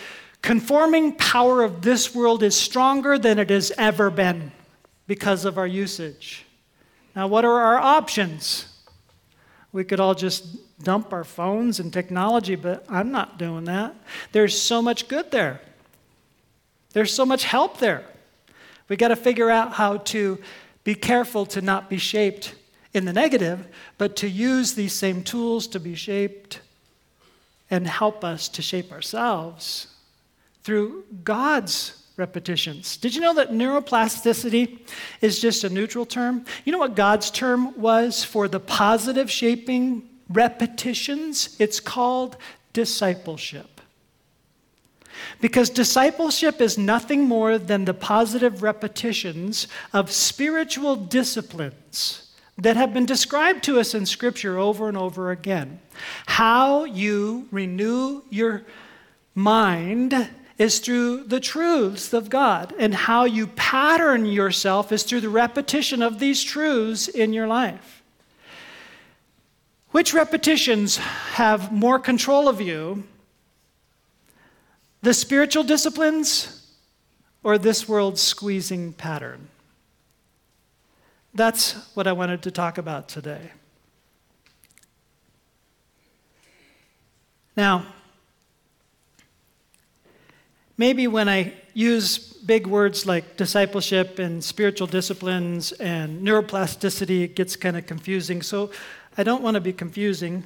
conforming 0.41 1.15
power 1.15 1.63
of 1.63 1.81
this 1.83 2.15
world 2.15 2.41
is 2.41 2.55
stronger 2.55 3.19
than 3.19 3.37
it 3.37 3.49
has 3.49 3.71
ever 3.77 4.09
been 4.09 4.51
because 5.05 5.45
of 5.45 5.57
our 5.57 5.67
usage. 5.67 6.45
Now, 7.15 7.27
what 7.27 7.45
are 7.45 7.59
our 7.59 7.77
options? 7.77 8.70
We 9.73 9.83
could 9.83 9.99
all 9.99 10.15
just 10.15 10.45
dump 10.83 11.13
our 11.13 11.23
phones 11.23 11.79
and 11.79 11.93
technology, 11.93 12.55
but 12.55 12.85
I'm 12.89 13.11
not 13.11 13.37
doing 13.37 13.65
that. 13.65 13.95
There's 14.31 14.59
so 14.59 14.81
much 14.81 15.07
good 15.07 15.31
there. 15.31 15.61
There's 16.93 17.13
so 17.13 17.25
much 17.25 17.45
help 17.45 17.77
there. 17.77 18.03
We 18.89 18.97
got 18.97 19.09
to 19.09 19.15
figure 19.15 19.49
out 19.49 19.73
how 19.73 19.97
to 19.97 20.39
be 20.83 20.95
careful 20.95 21.45
to 21.47 21.61
not 21.61 21.89
be 21.89 21.97
shaped 21.97 22.55
in 22.93 23.05
the 23.05 23.13
negative, 23.13 23.67
but 23.97 24.17
to 24.17 24.27
use 24.27 24.73
these 24.73 24.93
same 24.93 25.23
tools 25.23 25.67
to 25.67 25.79
be 25.79 25.95
shaped 25.95 26.59
and 27.69 27.87
help 27.87 28.25
us 28.25 28.49
to 28.49 28.61
shape 28.61 28.91
ourselves 28.91 29.87
through 30.63 31.05
God's 31.23 32.00
repetitions. 32.21 32.97
Did 32.97 33.15
you 33.15 33.21
know 33.21 33.33
that 33.33 33.51
neuroplasticity 33.51 34.79
is 35.21 35.39
just 35.39 35.63
a 35.63 35.69
neutral 35.69 36.05
term? 36.05 36.45
You 36.63 36.71
know 36.71 36.77
what 36.77 36.95
God's 36.95 37.31
term 37.31 37.77
was 37.81 38.23
for 38.23 38.47
the 38.47 38.59
positive 38.59 39.29
shaping 39.29 40.07
repetitions? 40.29 41.55
It's 41.59 41.79
called 41.79 42.37
discipleship. 42.73 43.81
Because 45.41 45.71
discipleship 45.71 46.61
is 46.61 46.77
nothing 46.77 47.25
more 47.25 47.57
than 47.57 47.85
the 47.85 47.93
positive 47.95 48.61
repetitions 48.61 49.67
of 49.91 50.11
spiritual 50.11 50.95
disciplines 50.95 52.29
that 52.57 52.77
have 52.77 52.93
been 52.93 53.07
described 53.07 53.63
to 53.63 53.79
us 53.79 53.95
in 53.95 54.05
Scripture 54.05 54.59
over 54.59 54.87
and 54.87 54.97
over 54.97 55.31
again. 55.31 55.79
How 56.27 56.85
you 56.85 57.47
renew 57.51 58.21
your 58.29 58.63
mind 59.33 60.29
is 60.57 60.79
through 60.79 61.23
the 61.23 61.39
truths 61.39 62.13
of 62.13 62.29
God. 62.29 62.73
And 62.77 62.93
how 62.93 63.25
you 63.25 63.47
pattern 63.47 64.25
yourself 64.25 64.91
is 64.91 65.03
through 65.03 65.21
the 65.21 65.29
repetition 65.29 66.01
of 66.01 66.19
these 66.19 66.43
truths 66.43 67.07
in 67.07 67.33
your 67.33 67.47
life. 67.47 68.03
Which 69.91 70.13
repetitions 70.13 70.97
have 70.97 71.71
more 71.71 71.99
control 71.99 72.47
of 72.47 72.61
you? 72.61 73.03
The 75.01 75.13
spiritual 75.13 75.63
disciplines 75.63 76.61
or 77.43 77.57
this 77.57 77.87
world's 77.87 78.21
squeezing 78.21 78.93
pattern? 78.93 79.47
That's 81.33 81.73
what 81.95 82.07
I 82.07 82.11
wanted 82.11 82.41
to 82.43 82.51
talk 82.51 82.77
about 82.77 83.07
today. 83.07 83.51
Now, 87.55 87.85
maybe 90.81 91.05
when 91.05 91.29
I 91.29 91.53
use 91.75 92.17
big 92.17 92.65
words 92.65 93.05
like 93.05 93.37
discipleship 93.37 94.17
and 94.17 94.43
spiritual 94.43 94.87
disciplines 94.87 95.73
and 95.73 96.25
neuroplasticity, 96.27 97.25
it 97.25 97.35
gets 97.35 97.55
kind 97.55 97.77
of 97.77 97.85
confusing. 97.85 98.41
So 98.41 98.71
I 99.15 99.21
don't 99.21 99.43
want 99.43 99.53
to 99.53 99.61
be 99.61 99.73
confusing. 99.73 100.43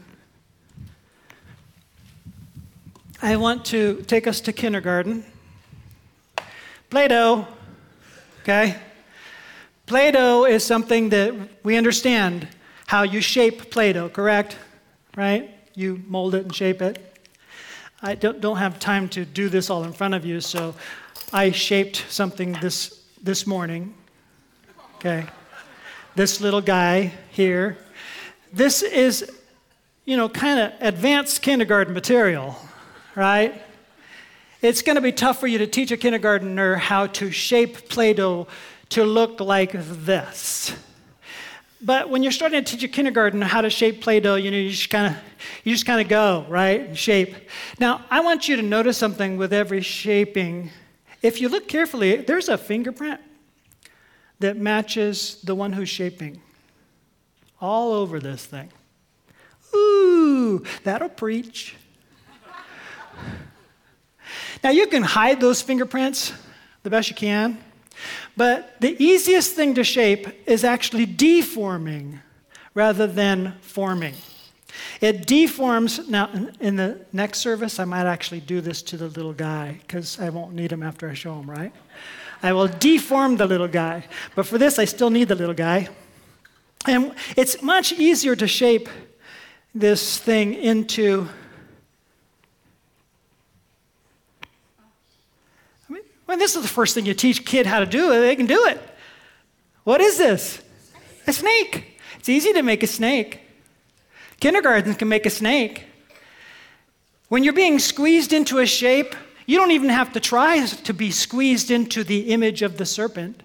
I 3.22 3.38
want 3.38 3.64
to 3.68 4.04
take 4.08 4.28
us 4.28 4.42
to 4.42 4.52
kindergarten. 4.52 5.24
Play 6.90 7.08
Doh, 7.08 7.48
okay? 8.42 8.76
Play 9.86 10.12
Doh 10.12 10.44
is 10.44 10.66
something 10.66 11.08
that 11.12 11.34
we 11.64 11.78
understand 11.78 12.50
how 12.88 13.04
you 13.04 13.22
shape 13.22 13.72
Play 13.72 13.94
Doh, 13.94 14.10
correct? 14.10 14.58
Right? 15.16 15.50
You 15.76 16.04
mold 16.08 16.36
it 16.36 16.44
and 16.44 16.54
shape 16.54 16.82
it. 16.82 17.15
I 18.06 18.14
don't, 18.14 18.40
don't 18.40 18.58
have 18.58 18.78
time 18.78 19.10
to 19.10 19.26
do 19.26 19.50
this 19.50 19.72
all 19.72 19.84
in 19.84 19.92
front 19.92 20.14
of 20.14 20.28
you, 20.28 20.40
so 20.40 20.76
I 21.34 21.50
shaped 21.50 22.06
something 22.08 22.52
this, 22.62 23.04
this 23.24 23.48
morning. 23.48 23.96
Okay. 24.98 25.26
This 26.14 26.40
little 26.40 26.62
guy 26.62 27.14
here. 27.32 27.80
This 28.54 28.84
is, 28.84 29.28
you 30.06 30.18
know, 30.18 30.30
kind 30.30 30.60
of 30.60 30.74
advanced 30.82 31.42
kindergarten 31.42 31.96
material, 31.96 32.56
right? 33.16 33.60
It's 34.62 34.84
going 34.84 34.98
to 34.98 35.02
be 35.02 35.12
tough 35.12 35.40
for 35.40 35.48
you 35.48 35.58
to 35.58 35.66
teach 35.66 35.90
a 35.90 35.98
kindergartner 35.98 36.76
how 36.76 37.08
to 37.08 37.32
shape 37.32 37.90
Play 37.90 38.14
Doh 38.14 38.46
to 38.90 39.04
look 39.04 39.40
like 39.40 39.72
this. 39.74 40.76
But 41.82 42.10
when 42.10 42.24
you're 42.24 42.32
starting 42.32 42.64
to 42.64 42.72
teach 42.72 42.84
a 42.84 42.88
kindergarten 42.88 43.42
how 43.42 43.62
to 43.62 43.70
shape 43.70 44.02
Play-Doh, 44.02 44.36
you 44.36 44.50
know, 44.50 44.58
you 44.58 44.70
just 44.70 44.90
kind 44.90 45.14
of 45.14 45.22
you 45.64 45.74
just 45.74 45.86
kind 45.86 46.02
of 46.02 46.08
go, 46.08 46.46
right? 46.48 46.82
And 46.82 46.98
shape. 46.98 47.36
Now, 47.80 48.06
I 48.10 48.22
want 48.22 48.48
you 48.48 48.56
to 48.56 48.62
notice 48.62 48.98
something 48.98 49.38
with 49.38 49.54
every 49.54 49.82
shaping. 49.82 50.72
If 51.22 51.42
you 51.42 51.50
look 51.50 51.68
carefully, 51.68 52.18
there's 52.18 52.50
a 52.50 52.58
fingerprint 52.58 53.20
that 54.40 54.58
matches 54.58 55.42
the 55.44 55.56
one 55.56 55.74
who's 55.74 55.90
shaping 55.90 56.42
all 57.60 57.94
over 57.94 58.20
this 58.20 58.46
thing. 58.46 58.72
Ooh, 59.76 60.64
that'll 60.84 61.10
preach. 61.10 61.76
now, 64.64 64.70
you 64.70 64.88
can 64.88 65.04
hide 65.04 65.42
those 65.42 65.62
fingerprints 65.62 66.34
the 66.84 66.90
best 66.90 67.10
you 67.10 67.16
can. 67.16 67.58
But 68.38 68.80
the 68.82 69.02
easiest 69.02 69.56
thing 69.56 69.74
to 69.76 69.84
shape 69.84 70.28
is 70.48 70.64
actually 70.64 71.06
deforming, 71.06 72.20
rather 72.74 73.08
than 73.08 73.56
forming. 73.62 74.16
It 75.02 75.26
deforms. 75.26 76.10
Now, 76.10 76.30
in 76.60 76.76
the 76.76 77.06
next 77.14 77.40
service, 77.40 77.80
I 77.80 77.86
might 77.86 78.06
actually 78.06 78.42
do 78.42 78.62
this 78.62 78.82
to 78.84 78.98
the 78.98 79.08
little 79.08 79.34
guy 79.34 79.80
because 79.82 80.20
I 80.20 80.30
won't 80.30 80.54
need 80.54 80.72
him 80.72 80.84
after 80.84 81.10
I 81.10 81.14
show 81.14 81.40
him, 81.40 81.50
right? 81.50 81.74
I 82.44 82.54
will 82.54 82.68
deform 82.68 83.38
the 83.38 83.46
little 83.46 83.68
guy. 83.68 84.06
But 84.36 84.46
for 84.46 84.58
this, 84.58 84.78
I 84.78 84.86
still 84.86 85.10
need 85.10 85.30
the 85.30 85.36
little 85.36 85.56
guy. 85.56 85.90
And 86.88 87.16
it's 87.36 87.62
much 87.62 87.94
easier 87.94 88.36
to 88.36 88.48
shape 88.48 88.90
this 89.74 90.18
thing 90.18 90.54
into. 90.54 91.28
I 96.25 96.25
mean, 96.36 96.40
this 96.40 96.56
is 96.56 96.62
the 96.62 96.68
first 96.68 96.94
thing 96.94 97.06
you 97.06 97.14
teach 97.14 97.40
a 97.40 97.44
kid 97.44 97.66
how 97.66 97.80
to 97.80 97.86
do. 97.86 98.10
They 98.10 98.36
can 98.36 98.46
do 98.46 98.66
it. 98.66 98.80
What 99.86 100.02
is 100.02 100.18
this? 100.18 100.62
A 101.28 101.34
snake. 101.34 102.00
It's 102.20 102.30
easy 102.30 102.54
to 102.54 102.62
make 102.62 102.84
a 102.84 102.88
snake. 102.88 103.40
Kindergarten 104.40 104.96
can 104.96 105.08
make 105.08 105.26
a 105.26 105.30
snake. 105.30 105.86
When 107.30 107.44
you're 107.44 107.54
being 107.54 107.80
squeezed 107.80 108.34
into 108.34 108.60
a 108.60 108.66
shape, 108.66 109.16
you 109.46 109.58
don't 109.58 109.72
even 109.72 109.90
have 109.90 110.12
to 110.14 110.20
try 110.20 110.66
to 110.66 110.94
be 110.94 111.10
squeezed 111.10 111.72
into 111.72 112.04
the 112.04 112.32
image 112.34 112.62
of 112.62 112.78
the 112.78 112.86
serpent. 112.86 113.42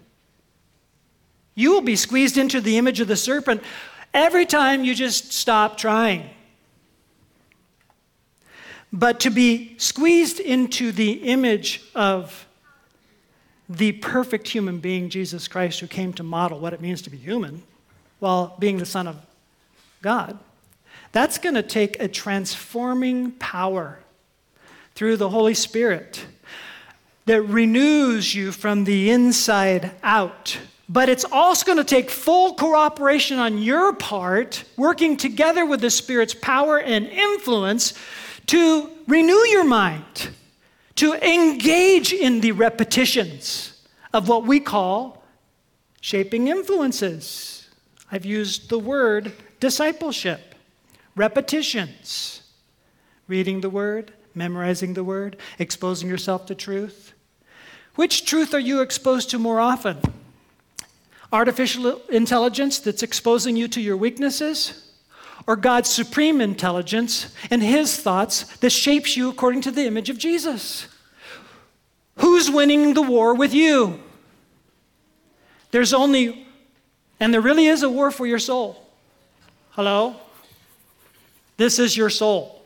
You 1.55 1.72
will 1.72 1.83
be 1.83 1.96
squeezed 1.96 2.38
into 2.38 2.61
the 2.61 2.76
image 2.76 3.00
of 3.00 3.09
the 3.09 3.16
serpent 3.16 3.62
every 4.12 4.46
time 4.46 4.85
you 4.85 4.94
just 4.94 5.33
stop 5.33 5.76
trying. 5.76 6.29
But 8.92 9.20
to 9.20 9.31
be 9.31 9.79
squeezed 9.79 10.40
into 10.40 10.90
the 10.90 11.12
image 11.12 11.83
of 11.94 12.46
the 13.71 13.93
perfect 13.93 14.49
human 14.49 14.81
being, 14.81 15.09
Jesus 15.09 15.47
Christ, 15.47 15.79
who 15.79 15.87
came 15.87 16.13
to 16.15 16.25
model 16.25 16.59
what 16.59 16.73
it 16.73 16.81
means 16.81 17.01
to 17.03 17.11
be 17.11 17.17
human 17.17 17.63
while 18.19 18.57
being 18.59 18.79
the 18.79 18.85
Son 18.85 19.07
of 19.07 19.17
God, 20.03 20.37
that's 21.13 21.39
going 21.39 21.55
to 21.55 21.63
take 21.63 22.03
a 22.03 22.09
transforming 22.09 23.31
power 23.33 24.01
through 24.97 25.17
the 25.17 25.29
Holy 25.29 25.55
Spirit 25.55 26.27
that 27.27 27.43
renews 27.43 28.35
you 28.35 28.51
from 28.51 28.83
the 28.85 29.11
inside 29.11 29.93
out. 30.03 30.59
But 30.89 31.09
it's 31.09 31.25
also 31.25 31.65
going 31.65 31.79
to 31.79 31.85
take 31.85 32.11
full 32.11 32.55
cooperation 32.55 33.39
on 33.39 33.59
your 33.59 33.93
part, 33.93 34.65
working 34.77 35.17
together 35.17 35.65
with 35.65 35.81
the 35.81 35.91
Spirit's 35.91 36.35
power 36.35 36.81
and 36.81 37.07
influence 37.07 37.95
to 38.47 38.91
renew 39.07 39.47
your 39.47 39.63
mind, 39.63 40.31
to 41.01 41.15
engage 41.15 42.13
in 42.13 42.43
the 42.43 42.53
repetitions 42.53 43.83
of 44.13 44.29
what 44.29 44.45
we 44.45 44.61
call 44.61 45.25
shaping 46.03 46.49
influences. 46.49 47.71
I've 48.13 48.27
used 48.27 48.69
the 48.69 48.79
word 48.79 49.33
discipleship, 49.61 50.55
repetitions, 51.17 52.43
reading 53.29 53.63
the 53.63 53.71
word, 53.71 54.13
memorizing 54.35 54.93
the 54.93 55.03
word, 55.03 55.39
exposing 55.59 56.07
yourself 56.07 56.45
to 56.45 56.55
truth? 56.55 57.15
Which 57.95 58.27
truth 58.27 58.53
are 58.53 58.61
you 58.61 58.83
exposed 58.83 59.31
to 59.31 59.39
more 59.39 59.59
often? 59.59 59.97
Artificial 61.33 62.03
intelligence 62.11 62.79
that's 62.79 63.03
exposing 63.03 63.57
you 63.57 63.69
to 63.69 63.81
your 63.81 63.97
weaknesses? 63.97 64.89
Or 65.51 65.57
God's 65.57 65.91
supreme 65.91 66.41
intelligence 66.41 67.35
and 67.51 67.61
His 67.61 67.97
thoughts 67.97 68.45
that 68.59 68.71
shapes 68.71 69.17
you 69.17 69.29
according 69.29 69.63
to 69.63 69.73
the 69.73 69.85
image 69.85 70.09
of 70.09 70.17
Jesus? 70.17 70.87
Who's 72.19 72.49
winning 72.49 72.95
the 72.95 73.03
war 73.03 73.35
with 73.35 73.53
you? 73.53 73.99
There's 75.73 75.93
only, 75.93 76.47
and 77.19 77.35
there 77.35 77.41
really 77.41 77.67
is 77.67 77.83
a 77.83 77.91
war 77.91 78.13
for 78.13 78.29
your 78.29 78.39
soul. 78.39 78.81
Hello? 79.71 80.15
This 81.57 81.81
is 81.81 81.97
your 81.97 82.11
soul. 82.11 82.65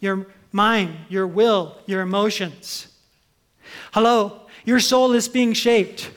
Your 0.00 0.26
mind, 0.50 0.96
your 1.08 1.28
will, 1.28 1.76
your 1.86 2.00
emotions. 2.00 2.88
Hello, 3.92 4.40
your 4.64 4.80
soul 4.80 5.12
is 5.12 5.28
being 5.28 5.52
shaped. 5.52 6.10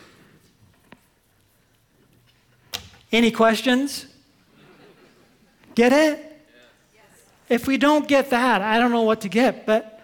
Any 3.12 3.30
questions? 3.30 4.08
Get 5.76 5.92
it? 5.92 6.32
If 7.48 7.68
we 7.68 7.78
don't 7.78 8.08
get 8.08 8.32
that, 8.32 8.62
I 8.62 8.80
don't 8.80 8.92
know 8.92 9.04
what 9.04 9.22
to 9.22 9.30
get, 9.30 9.66
but 9.66 10.02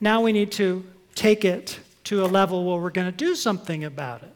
now 0.00 0.20
we 0.20 0.32
need 0.32 0.52
to 0.52 0.84
take 1.14 1.44
it 1.44 1.80
to 2.04 2.24
a 2.24 2.26
level 2.26 2.64
where 2.64 2.80
we're 2.80 2.90
going 2.90 3.10
to 3.10 3.16
do 3.16 3.34
something 3.34 3.84
about 3.84 4.22
it. 4.22 4.34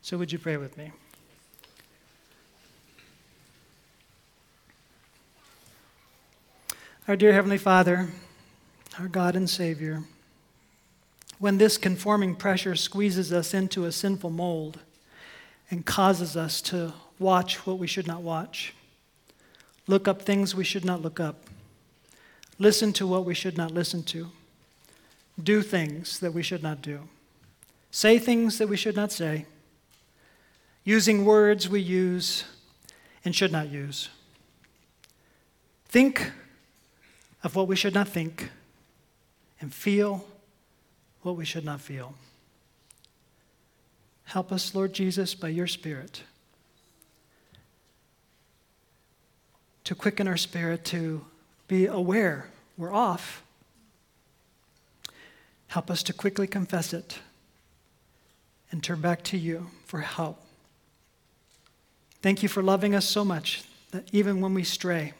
So, 0.00 0.16
would 0.18 0.30
you 0.30 0.38
pray 0.38 0.56
with 0.56 0.76
me? 0.78 0.92
Our 7.08 7.16
dear 7.16 7.32
Heavenly 7.32 7.58
Father, 7.58 8.08
our 8.98 9.08
God 9.08 9.34
and 9.34 9.50
Savior, 9.50 10.04
when 11.38 11.58
this 11.58 11.76
conforming 11.76 12.34
pressure 12.36 12.76
squeezes 12.76 13.32
us 13.32 13.52
into 13.52 13.84
a 13.84 13.92
sinful 13.92 14.30
mold 14.30 14.78
and 15.70 15.84
causes 15.84 16.36
us 16.36 16.62
to 16.62 16.94
watch 17.18 17.66
what 17.66 17.78
we 17.78 17.86
should 17.86 18.06
not 18.06 18.22
watch, 18.22 18.72
look 19.86 20.08
up 20.08 20.22
things 20.22 20.54
we 20.54 20.64
should 20.64 20.84
not 20.84 21.02
look 21.02 21.20
up, 21.20 21.44
listen 22.58 22.92
to 22.94 23.06
what 23.06 23.24
we 23.24 23.34
should 23.34 23.56
not 23.56 23.70
listen 23.70 24.02
to, 24.04 24.30
do 25.42 25.62
things 25.62 26.20
that 26.20 26.32
we 26.32 26.42
should 26.42 26.62
not 26.62 26.80
do, 26.80 27.00
say 27.90 28.18
things 28.18 28.58
that 28.58 28.68
we 28.68 28.76
should 28.76 28.96
not 28.96 29.12
say, 29.12 29.46
using 30.84 31.24
words 31.24 31.68
we 31.68 31.80
use 31.80 32.44
and 33.24 33.34
should 33.34 33.52
not 33.52 33.68
use. 33.68 34.08
Think 35.86 36.32
of 37.42 37.56
what 37.56 37.68
we 37.68 37.76
should 37.76 37.94
not 37.94 38.08
think 38.08 38.50
and 39.60 39.72
feel 39.72 40.24
what 41.22 41.36
we 41.36 41.44
should 41.44 41.64
not 41.64 41.80
feel. 41.80 42.14
Help 44.24 44.52
us, 44.52 44.74
Lord 44.74 44.92
Jesus, 44.92 45.34
by 45.34 45.48
your 45.48 45.66
Spirit, 45.66 46.22
to 49.84 49.94
quicken 49.94 50.26
our 50.26 50.36
spirit 50.36 50.84
to 50.86 51.24
be 51.68 51.86
aware 51.86 52.48
we're 52.76 52.92
off. 52.92 53.42
Help 55.68 55.90
us 55.90 56.02
to 56.04 56.12
quickly 56.12 56.46
confess 56.46 56.92
it 56.92 57.18
and 58.70 58.82
turn 58.82 59.00
back 59.00 59.22
to 59.22 59.38
you 59.38 59.68
for 59.84 60.00
help. 60.00 60.40
Thank 62.22 62.42
you 62.42 62.48
for 62.48 62.62
loving 62.62 62.94
us 62.94 63.06
so 63.06 63.24
much 63.24 63.62
that 63.90 64.08
even 64.12 64.40
when 64.40 64.54
we 64.54 64.64
stray, 64.64 65.12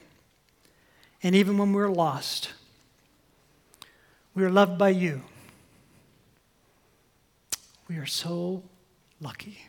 and 1.23 1.35
even 1.35 1.57
when 1.57 1.71
we're 1.71 1.89
lost, 1.89 2.49
we 4.33 4.43
are 4.43 4.49
loved 4.49 4.77
by 4.77 4.89
you. 4.89 5.21
We 7.87 7.97
are 7.97 8.05
so 8.05 8.63
lucky. 9.21 9.59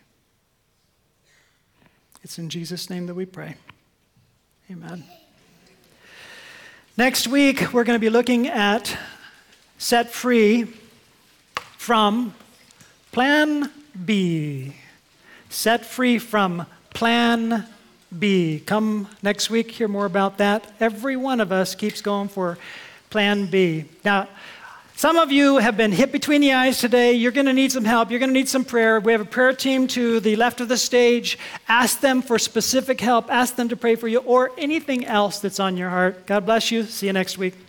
It's 2.22 2.38
in 2.38 2.48
Jesus' 2.48 2.90
name 2.90 3.06
that 3.06 3.14
we 3.14 3.26
pray. 3.26 3.54
Amen. 4.68 5.04
Next 6.96 7.28
week, 7.28 7.72
we're 7.72 7.84
going 7.84 7.94
to 7.94 8.00
be 8.00 8.10
looking 8.10 8.48
at 8.48 8.98
set 9.78 10.10
free 10.10 10.64
from 11.76 12.34
Plan 13.12 13.70
B. 14.04 14.74
Set 15.50 15.86
free 15.86 16.18
from 16.18 16.66
Plan 16.92 17.64
B. 18.18 18.60
Come 18.66 19.06
next 19.22 19.50
week, 19.50 19.70
hear 19.70 19.86
more 19.86 20.04
about 20.04 20.38
that. 20.38 20.72
Every 20.80 21.14
one 21.14 21.40
of 21.40 21.52
us 21.52 21.76
keeps 21.76 22.00
going 22.00 22.26
for 22.26 22.58
plan 23.08 23.46
B. 23.46 23.84
Now, 24.04 24.26
some 24.96 25.18
of 25.18 25.30
you 25.30 25.58
have 25.58 25.76
been 25.76 25.92
hit 25.92 26.10
between 26.10 26.40
the 26.40 26.54
eyes 26.54 26.78
today. 26.78 27.12
You're 27.12 27.30
going 27.30 27.46
to 27.46 27.52
need 27.52 27.70
some 27.70 27.84
help. 27.84 28.10
You're 28.10 28.18
going 28.18 28.30
to 28.30 28.34
need 28.34 28.48
some 28.48 28.64
prayer. 28.64 28.98
We 28.98 29.12
have 29.12 29.20
a 29.20 29.26
prayer 29.26 29.52
team 29.52 29.88
to 29.88 30.20
the 30.20 30.36
left 30.36 30.62
of 30.62 30.68
the 30.68 30.78
stage. 30.78 31.38
Ask 31.68 32.00
them 32.00 32.22
for 32.22 32.38
specific 32.38 32.98
help. 32.98 33.30
Ask 33.30 33.56
them 33.56 33.68
to 33.68 33.76
pray 33.76 33.96
for 33.96 34.08
you 34.08 34.20
or 34.20 34.52
anything 34.56 35.04
else 35.04 35.38
that's 35.38 35.60
on 35.60 35.76
your 35.76 35.90
heart. 35.90 36.26
God 36.26 36.46
bless 36.46 36.70
you. 36.70 36.82
See 36.84 37.08
you 37.08 37.12
next 37.12 37.36
week. 37.36 37.65